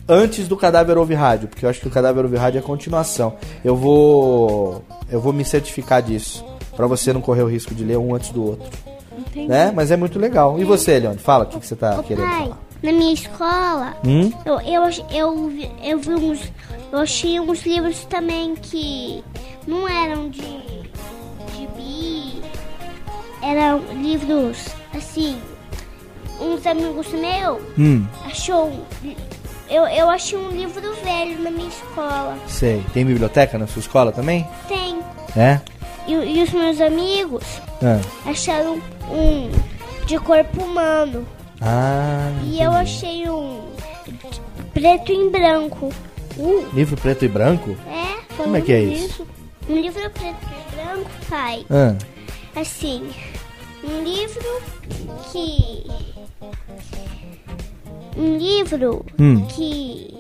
[0.07, 2.63] antes do Cadáver Ouve Rádio, porque eu acho que o Cadáver Ouve Rádio é a
[2.63, 3.35] continuação.
[3.63, 6.43] Eu vou eu vou me certificar disso,
[6.75, 8.69] pra você não correr o risco de ler um antes do outro,
[9.17, 9.47] Entendi.
[9.47, 9.71] né?
[9.75, 10.57] Mas é muito legal.
[10.59, 12.59] E você, Leandro, fala o que, que você tá querendo Pai, falar.
[12.83, 14.31] na minha escola, Hum?
[14.45, 16.39] eu, eu, eu, vi- eu vi uns.
[16.91, 19.21] Eu achei uns livros também que
[19.67, 20.41] não eram de.
[20.41, 22.41] de bi.
[23.43, 24.57] Eram livros
[24.95, 25.37] assim.
[26.39, 28.71] Uns amigos meus Hum, achou.
[29.70, 32.38] Eu, eu achei um livro velho na minha escola.
[32.47, 32.84] sei.
[32.93, 34.47] Tem biblioteca na sua escola também?
[34.68, 34.99] Tem.
[35.36, 35.59] É?
[36.07, 37.43] E, e os meus amigos
[37.84, 37.99] Ah.
[38.30, 39.51] acharam um
[40.05, 41.28] de corpo humano.
[41.59, 43.61] Ah, E eu achei um
[44.74, 45.91] preto em branco.
[46.38, 47.76] Uh, livro preto e branco?
[47.89, 48.34] é?
[48.36, 49.28] Como é que é isso?
[49.68, 51.65] Um livro preto e branco, pai.
[51.70, 51.95] Ah,
[52.59, 53.09] Assim,
[53.84, 54.61] um livro
[55.32, 55.84] que.
[58.18, 59.45] Um livro Hum.
[59.47, 60.18] que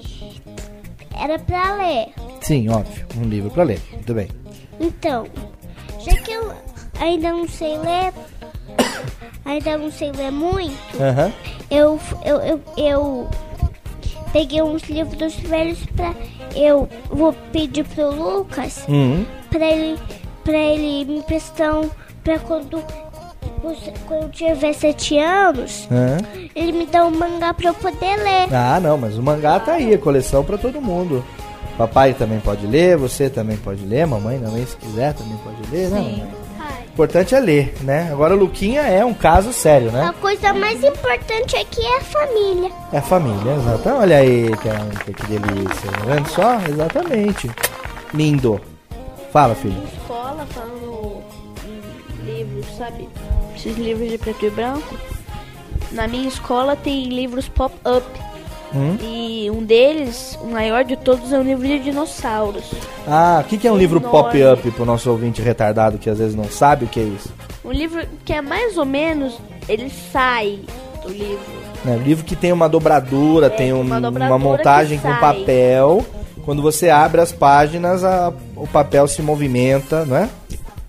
[1.15, 2.09] era pra ler.
[2.41, 3.05] sim, óbvio.
[3.17, 3.81] Um livro pra ler.
[3.91, 4.27] Muito bem.
[4.79, 5.25] Então,
[5.99, 6.51] já que eu
[6.99, 8.13] ainda não sei ler,
[9.43, 11.33] ainda não sei ler muito, Aham.
[11.71, 13.29] eu, eu, eu, eu
[14.31, 16.13] peguei uns livros velhos pra.
[16.55, 19.25] Eu vou pedir pro Lucas Hum.
[19.49, 19.99] pra ele,
[20.43, 21.89] pra ele me emprestar um.
[22.23, 22.83] pra quando,
[24.07, 26.17] quando eu tiver sete anos, Hã?
[26.55, 28.53] ele me dá um mangá pra eu poder ler.
[28.53, 31.23] Ah, não, mas o mangá tá aí, a coleção pra todo mundo.
[31.77, 35.89] Papai também pode ler, você também pode ler, mamãe também, se quiser, também pode ler,
[35.89, 35.99] né?
[35.99, 36.27] mamãe?
[36.89, 38.09] O importante é ler, né?
[38.11, 40.03] Agora o Luquinha é um caso sério, né?
[40.05, 42.71] A coisa mais importante aqui é a família.
[42.91, 43.89] É a família, exato.
[43.89, 44.49] Olha aí,
[45.05, 45.91] que, que delícia.
[45.91, 46.59] Tá vendo só?
[46.67, 47.51] Exatamente.
[48.15, 48.59] Lindo.
[49.31, 49.79] Fala, filho.
[49.93, 51.21] escola falando
[51.67, 53.07] em livros, sabe?
[53.57, 54.95] Esses livros de preto e branco.
[55.91, 58.05] Na minha escola tem livros pop-up.
[58.75, 58.97] Hum?
[59.01, 62.65] E um deles, o maior de todos, é um livro de dinossauros.
[63.07, 66.35] Ah, o que, que é um livro pop-up pro nosso ouvinte retardado que às vezes
[66.35, 67.29] não sabe o que é isso?
[67.63, 69.39] Um livro que é mais ou menos.
[69.69, 70.59] Ele sai
[71.01, 71.39] do livro.
[71.85, 71.95] Né?
[71.95, 75.15] Um livro que tem uma dobradura, tem um- É, uma uma, dobradura montagem que com
[75.15, 76.05] papel.
[76.43, 80.29] Quando você abre as páginas, a- o papel se movimenta, não é?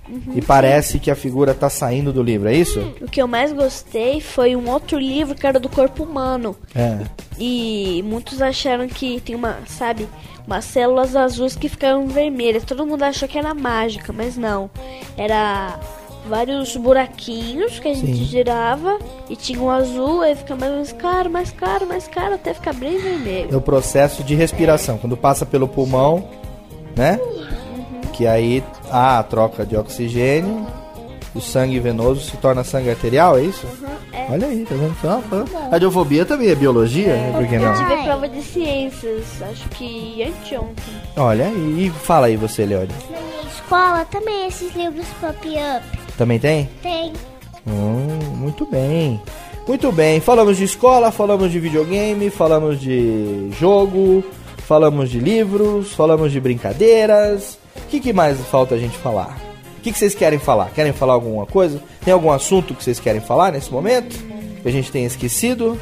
[0.08, 0.34] Uhum.
[0.34, 2.80] E parece que a figura tá saindo do livro, é isso?
[3.00, 6.56] O que eu mais gostei foi um outro livro que era do corpo humano.
[6.74, 6.98] É.
[7.38, 10.08] E muitos acharam que tem uma, sabe,
[10.46, 12.64] umas células azuis que ficaram vermelhas.
[12.64, 14.70] Todo mundo achou que era mágica, mas não.
[15.16, 15.78] Era
[16.26, 18.24] vários buraquinhos que a gente Sim.
[18.24, 18.98] girava
[19.28, 22.98] e tinha um azul, aí fica mais claro, mais claro, mais claro, até ficar bem
[22.98, 23.48] vermelho.
[23.52, 24.98] É o processo de respiração.
[24.98, 26.28] Quando passa pelo pulmão,
[26.96, 27.20] né?
[28.12, 30.66] Que aí há a troca de oxigênio,
[31.34, 33.66] o sangue venoso se torna sangue arterial, é isso?
[34.30, 35.22] Olha aí, tá vendo só?
[35.70, 37.32] Radiofobia também é biologia, né?
[37.34, 37.74] Por que Eu não?
[37.74, 40.94] tive prova de ciências, acho que anteontem.
[41.16, 42.88] Olha aí, e fala aí você, Leone.
[43.10, 45.84] Na minha escola também esses livros pop-up.
[46.16, 46.68] Também tem?
[46.82, 47.12] Tem.
[47.66, 49.20] Hum, muito bem.
[49.66, 50.20] Muito bem.
[50.20, 54.24] Falamos de escola, falamos de videogame, falamos de jogo,
[54.58, 57.58] falamos de livros, falamos de brincadeiras.
[57.84, 59.38] O que, que mais falta a gente falar?
[59.78, 60.70] O que, que vocês querem falar?
[60.70, 61.80] Querem falar alguma coisa?
[62.04, 64.16] Tem algum assunto que vocês querem falar nesse momento?
[64.62, 65.78] Que a gente tenha esquecido?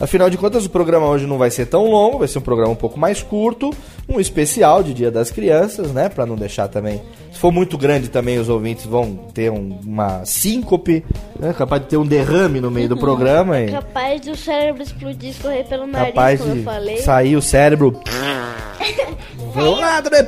[0.00, 2.72] Afinal de contas, o programa hoje não vai ser tão longo, vai ser um programa
[2.72, 3.74] um pouco mais curto,
[4.08, 6.08] um especial de Dia das Crianças, né?
[6.08, 7.02] Pra não deixar também.
[7.38, 11.04] Se for muito grande também, os ouvintes vão ter um- uma síncope,
[11.38, 11.54] né?
[11.56, 15.64] Capaz de ter um derrame no meio do programa e Capaz do cérebro explodir, escorrer
[15.66, 16.96] pelo nariz, capaz como de eu falei.
[16.96, 17.96] sair o cérebro.
[19.80, 20.22] Nada, né?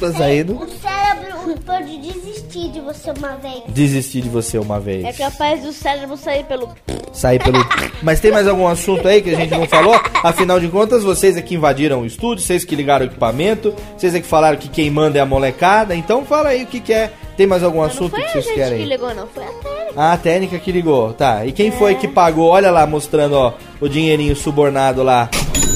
[0.00, 0.54] Tá saindo.
[0.56, 3.62] O cérebro pode desistir de você uma vez.
[3.68, 5.04] Desistir de você uma vez.
[5.04, 6.70] É capaz do cérebro sair pelo.
[7.12, 7.58] sair pelo.
[8.02, 9.94] Mas tem mais algum assunto aí que a gente não falou?
[10.22, 14.14] Afinal de contas, vocês é que invadiram o estúdio, vocês que ligaram o equipamento, vocês
[14.14, 15.94] é que falaram que quem manda é a molecada.
[15.94, 17.12] Então fala aí o que, que é.
[17.36, 18.78] Tem mais algum assunto Foi que a vocês gente querem?
[18.78, 19.26] que ligou, não.
[19.26, 19.92] Foi a Tênis.
[19.96, 21.44] Ah, a técnica que ligou, tá.
[21.44, 22.48] E quem foi que pagou?
[22.50, 25.28] Olha lá, mostrando, ó, o dinheirinho subornado lá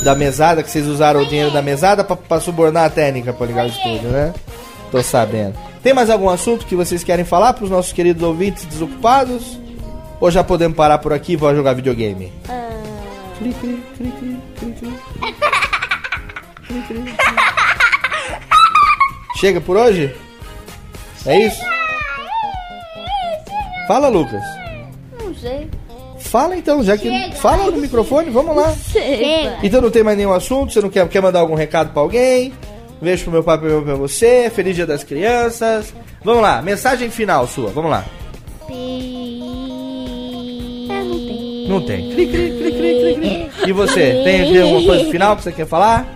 [0.05, 3.47] da mesada, que vocês usaram o dinheiro da mesada pra, pra subornar a técnica pra
[3.47, 4.33] ligar o estúdio, né?
[4.91, 5.55] Tô sabendo.
[5.83, 9.59] Tem mais algum assunto que vocês querem falar pros nossos queridos ouvintes desocupados?
[10.21, 12.33] Ou já podemos parar por aqui e vou jogar videogame?
[13.39, 14.93] Cri, cri, cri, cri, cri, cri.
[16.69, 17.15] Cri, cri, cri.
[19.41, 20.15] Chega por hoje?
[21.27, 21.61] É isso?
[23.87, 24.43] Fala, Lucas.
[25.23, 25.69] Não sei.
[26.19, 27.33] Fala então, já que.
[27.37, 28.75] Fala no microfone, vamos lá.
[28.93, 29.59] Chega.
[29.63, 30.73] Então não tem mais nenhum assunto?
[30.73, 32.53] Você não quer, quer mandar algum recado pra alguém?
[33.01, 34.51] Beijo pro meu pai e pra você.
[34.55, 35.95] Feliz dia das crianças.
[36.23, 38.05] Vamos lá, mensagem final sua, vamos lá.
[41.69, 42.11] Não tem.
[42.11, 43.69] Cri, cri, cri, cri, cri, cri.
[43.69, 46.07] E você, tem aqui alguma coisa final que você quer falar?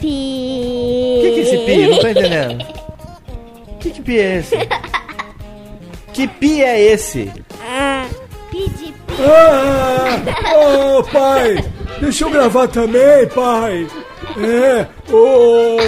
[0.00, 0.06] Pi.
[0.06, 1.88] O que, que é esse pi?
[1.88, 2.79] Não tô entendendo.
[3.80, 4.56] Que, que pi é esse?
[6.12, 7.32] Que pi é esse?
[7.62, 8.04] Ah,
[8.50, 9.14] pi de pi.
[9.20, 10.18] Ah,
[10.54, 11.64] oh, pai,
[12.00, 13.86] deixa eu gravar também, pai.
[14.36, 15.78] É, o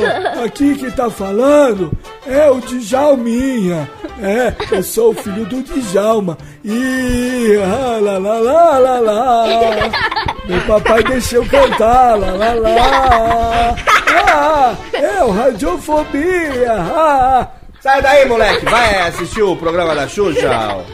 [0.45, 1.93] aqui que tá falando
[2.27, 3.91] é o Djalminha.
[4.23, 6.39] É, eu sou o filho do Djalma.
[6.65, 9.45] E ah, lá, lá, lá, lá, lá.
[10.49, 13.77] Meu papai deixou cantar, lá, lá, lá.
[14.35, 16.73] Ah, é o Radiofobia.
[16.73, 17.49] Ah,
[17.83, 18.65] Sai daí, moleque.
[18.65, 20.85] Vai assistir o programa da Xuxa.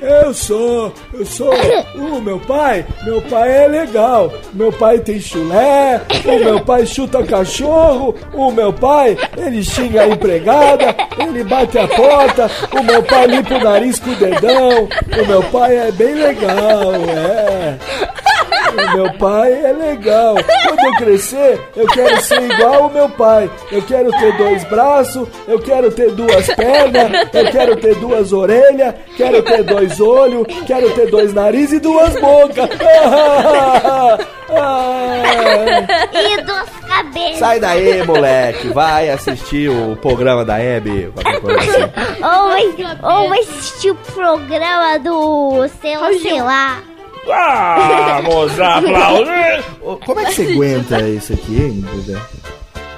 [0.00, 1.52] Eu sou, eu sou.
[1.96, 4.32] O meu pai, meu pai é legal.
[4.52, 10.08] Meu pai tem chulé, o meu pai chuta cachorro, o meu pai, ele xinga a
[10.08, 14.88] empregada, ele bate a porta, o meu pai limpa o nariz com o dedão.
[15.20, 17.76] O meu pai é bem legal, é.
[18.72, 20.34] O meu pai é legal.
[20.66, 23.50] Quando eu crescer, eu quero ser igual ao meu pai.
[23.70, 28.94] Eu quero ter dois braços, eu quero ter duas pernas, eu quero ter duas orelhas,
[29.16, 32.68] quero ter dois olhos, quero ter dois narizes e duas bocas.
[36.12, 37.38] E dos cabelos.
[37.38, 38.68] Sai daí, moleque.
[38.68, 41.12] Vai assistir o programa da Hebe.
[41.16, 42.22] assim.
[42.22, 46.78] Ou, vai- ou vai assistir o programa do sei lá, sei lá.
[47.26, 49.64] Vamos aplaudir!
[50.04, 52.22] Como é que você aguenta isso aqui, hein, Duda?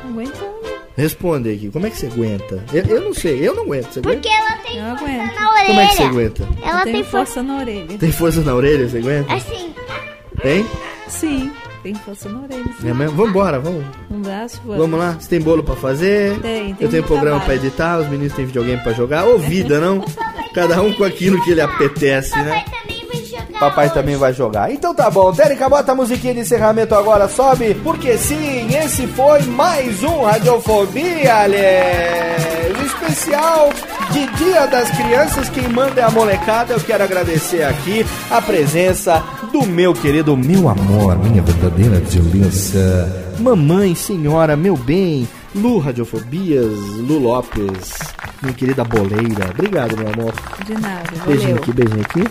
[0.09, 0.49] Aguenta.
[0.97, 2.65] Responde aqui, como é que você aguenta?
[2.73, 3.93] Eu, eu não sei, eu não aguento.
[3.93, 4.17] Você aguenta?
[4.21, 5.35] Porque ela tem Eu força aguento.
[5.35, 5.67] na orelha.
[5.67, 6.49] Como é que você aguenta?
[6.63, 7.43] Ela tem força.
[7.43, 7.99] na orelha.
[7.99, 9.35] Tem força na orelha, você aguenta?
[9.35, 9.75] Assim,
[10.43, 10.67] Tem?
[11.07, 11.53] Sim,
[11.85, 12.65] tem força na orelha.
[12.81, 12.91] sim.
[12.91, 13.17] É mesmo?
[13.17, 13.85] Vambora, vamos.
[14.11, 16.39] Um braço, Vamos lá, você tem bolo pra fazer?
[16.41, 17.67] Tem, tem Eu tenho programa pra trabalho.
[17.69, 19.25] editar, os meninos têm videogame pra jogar.
[19.25, 20.05] Ô vida, não?
[20.53, 22.65] Cada um com aquilo que ele apetece, né?
[23.59, 24.71] Papai também vai jogar.
[24.73, 27.75] Então tá bom, Térica, bota a musiquinha de encerramento agora, sobe.
[27.83, 32.39] Porque sim, esse foi mais um Radiofobia, aliás.
[32.87, 33.71] Especial
[34.13, 35.49] de Dia das Crianças.
[35.49, 36.73] Quem manda é a molecada.
[36.75, 43.35] Eu quero agradecer aqui a presença do meu querido, meu amor, minha verdadeira delícia.
[43.41, 45.29] Mamãe, senhora, meu bem.
[45.55, 47.95] Lu Radiofobias, Lu Lopes,
[48.43, 49.51] minha querida boleira.
[49.51, 50.33] Obrigado, meu amor.
[50.65, 51.63] De nada, Beijinho valeu.
[51.63, 52.25] aqui, beijinho aqui.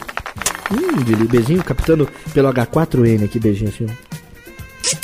[0.71, 3.87] Hum, beijinho captando pelo H4N aqui, beijinho assim.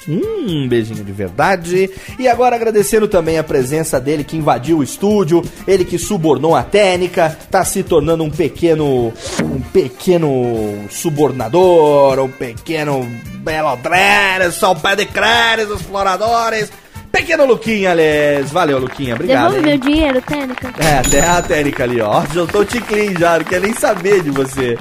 [0.07, 1.89] Hum, beijinho de verdade.
[2.19, 6.63] E agora agradecendo também a presença dele que invadiu o estúdio, ele que subornou a
[6.63, 13.07] técnica, tá se tornando um pequeno um pequeno subornador, um pequeno
[13.39, 16.71] belodrero, só pé de créditos, exploradores.
[17.11, 18.49] Pequeno Luquinha, aliás.
[18.51, 19.13] Valeu, Luquinha.
[19.13, 19.53] Obrigado.
[19.53, 19.79] Devolve hein?
[19.79, 20.73] meu dinheiro, técnica.
[20.79, 22.23] É, até a técnica ali, ó.
[22.33, 24.75] Já tô te clean já, não quer nem saber de você.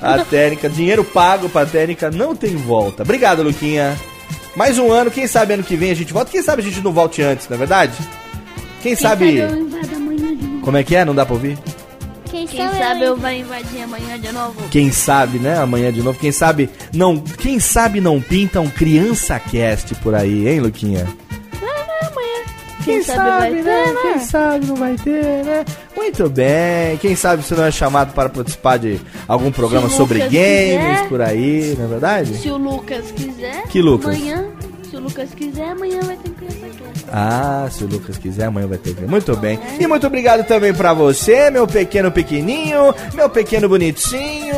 [0.00, 3.02] A técnica, dinheiro pago pra técnica não tem volta.
[3.02, 3.96] Obrigado, Luquinha.
[4.54, 6.30] Mais um ano, quem sabe ano que vem a gente volta.
[6.30, 7.92] Quem sabe a gente não volte antes, não é verdade?
[8.82, 9.36] Quem, sabe.
[9.36, 10.60] eu invado amanhã de novo.
[10.62, 11.04] Como é que é?
[11.04, 11.58] Não dá pra ouvir?
[12.30, 14.68] Quem, Quem sabe eu vou invadir amanhã de novo.
[14.70, 15.58] Quem sabe, né?
[15.58, 16.18] Amanhã de novo.
[16.18, 17.18] Quem sabe não.
[17.18, 21.06] Quem sabe não pinta um criança cast por aí, hein, Luquinha?
[22.92, 23.94] Quem, sabe, vai ter, né?
[24.02, 25.64] Quem sabe não vai ter, né?
[25.96, 26.96] Muito bem.
[26.98, 31.08] Quem sabe você não é chamado para participar de algum programa sobre Lucas games quiser.
[31.08, 32.36] por aí, não é verdade?
[32.36, 33.62] Se o Lucas quiser.
[33.68, 34.14] Que Lucas?
[34.14, 34.57] Amanhã.
[34.98, 36.66] Se o Lucas quiser, amanhã vai ter criança.
[37.12, 39.06] Ah, se o Lucas quiser, amanhã vai ter ver.
[39.08, 39.58] Muito bem.
[39.78, 44.56] E muito obrigado também pra você, meu pequeno pequenininho, meu pequeno bonitinho.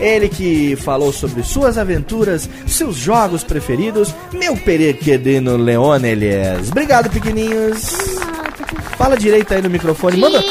[0.00, 6.68] Ele que falou sobre suas aventuras, seus jogos preferidos, meu pequeno Leonelis.
[6.70, 7.96] Obrigado, pequeninhos.
[8.98, 10.16] Fala direito aí no microfone.
[10.16, 10.42] Manda,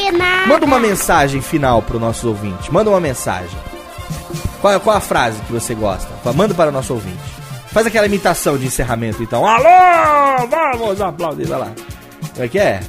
[0.48, 2.72] manda uma mensagem final pro nosso ouvinte.
[2.74, 3.58] Manda uma mensagem.
[4.62, 6.08] Qual, é- qual a frase que você gosta?
[6.34, 7.35] Manda para o nosso ouvinte.
[7.76, 9.46] Faz aquela imitação de encerramento, então.
[9.46, 10.48] Alô!
[10.78, 11.74] Vamos aplaudir, vai lá.
[12.32, 12.80] Como é que é?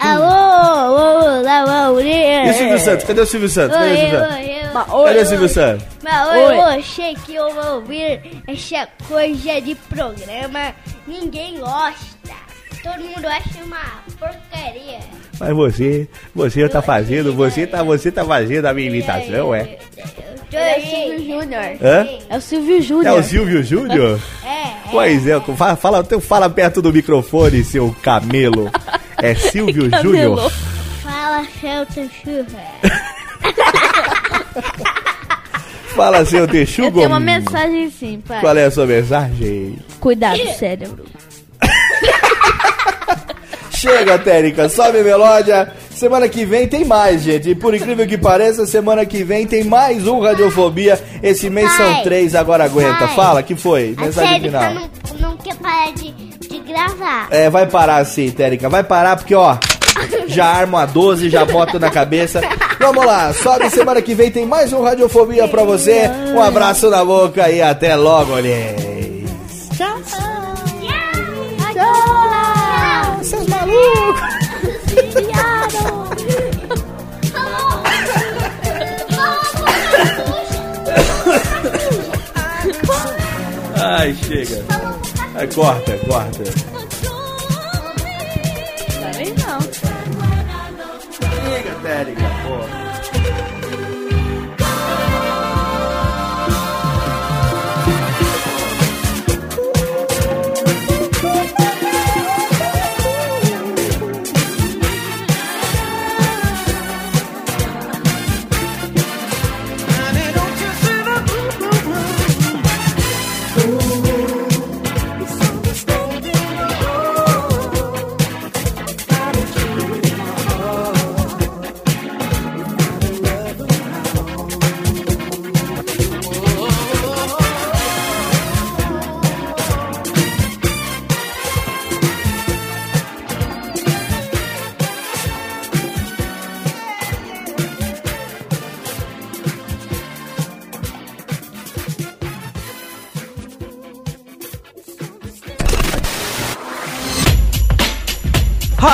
[0.00, 3.04] Alô, alô, alô, E o Silvio Santos?
[3.04, 3.76] Cadê o Silvio Santos?
[3.76, 5.04] Cadê o Silvio Santos?
[5.04, 5.86] Cadê o Silvio Santos?
[6.02, 10.74] Mas eu achei que eu vou ouvir essa coisa de programa.
[11.06, 12.32] Ninguém gosta.
[12.82, 15.00] Todo mundo acha uma porcaria.
[15.42, 19.76] Mas você, você tá fazendo, você tá, você tá fazendo a minha imitação, é?
[20.52, 21.64] É o Silvio Júnior.
[21.82, 22.06] Hã?
[22.30, 23.06] É o Silvio Júnior.
[23.06, 24.20] É o Silvio Júnior?
[24.46, 24.90] É.
[24.92, 28.70] Pois é, fala, fala, fala perto do microfone, seu camelo.
[29.16, 30.52] É Silvio Júnior.
[31.02, 32.60] Fala, Celta Chuva.
[35.96, 36.98] Fala, seu Eu Texugo.
[36.98, 38.40] tenho uma mensagem sim, pai.
[38.40, 39.76] Qual é a sua mensagem?
[40.00, 41.04] Cuidado, cérebro.
[43.82, 45.72] Chega, Térica, sobe a melódia.
[45.90, 47.50] Semana que vem tem mais, gente.
[47.50, 50.96] E por incrível que pareça, semana que vem tem mais um Radiofobia.
[51.20, 53.06] Esse mês são Pai, três, agora aguenta.
[53.06, 53.16] pai.
[53.16, 53.96] Fala, que foi?
[53.98, 54.72] Mensagem final.
[54.72, 57.26] não, não quer parar de, de gravar.
[57.32, 58.68] É, vai parar sim, Térica.
[58.68, 59.56] Vai parar porque, ó,
[60.28, 62.40] já armo a 12, já boto na cabeça.
[62.78, 66.08] Vamos lá, sobe semana que vem tem mais um Radiofobia pra você.
[66.32, 68.91] Um abraço na boca e até logo, olhês.
[83.74, 84.64] Ai, chega.
[85.34, 86.81] Ai, corta, corta.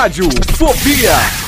[0.08, 1.47] Rádio Fobia.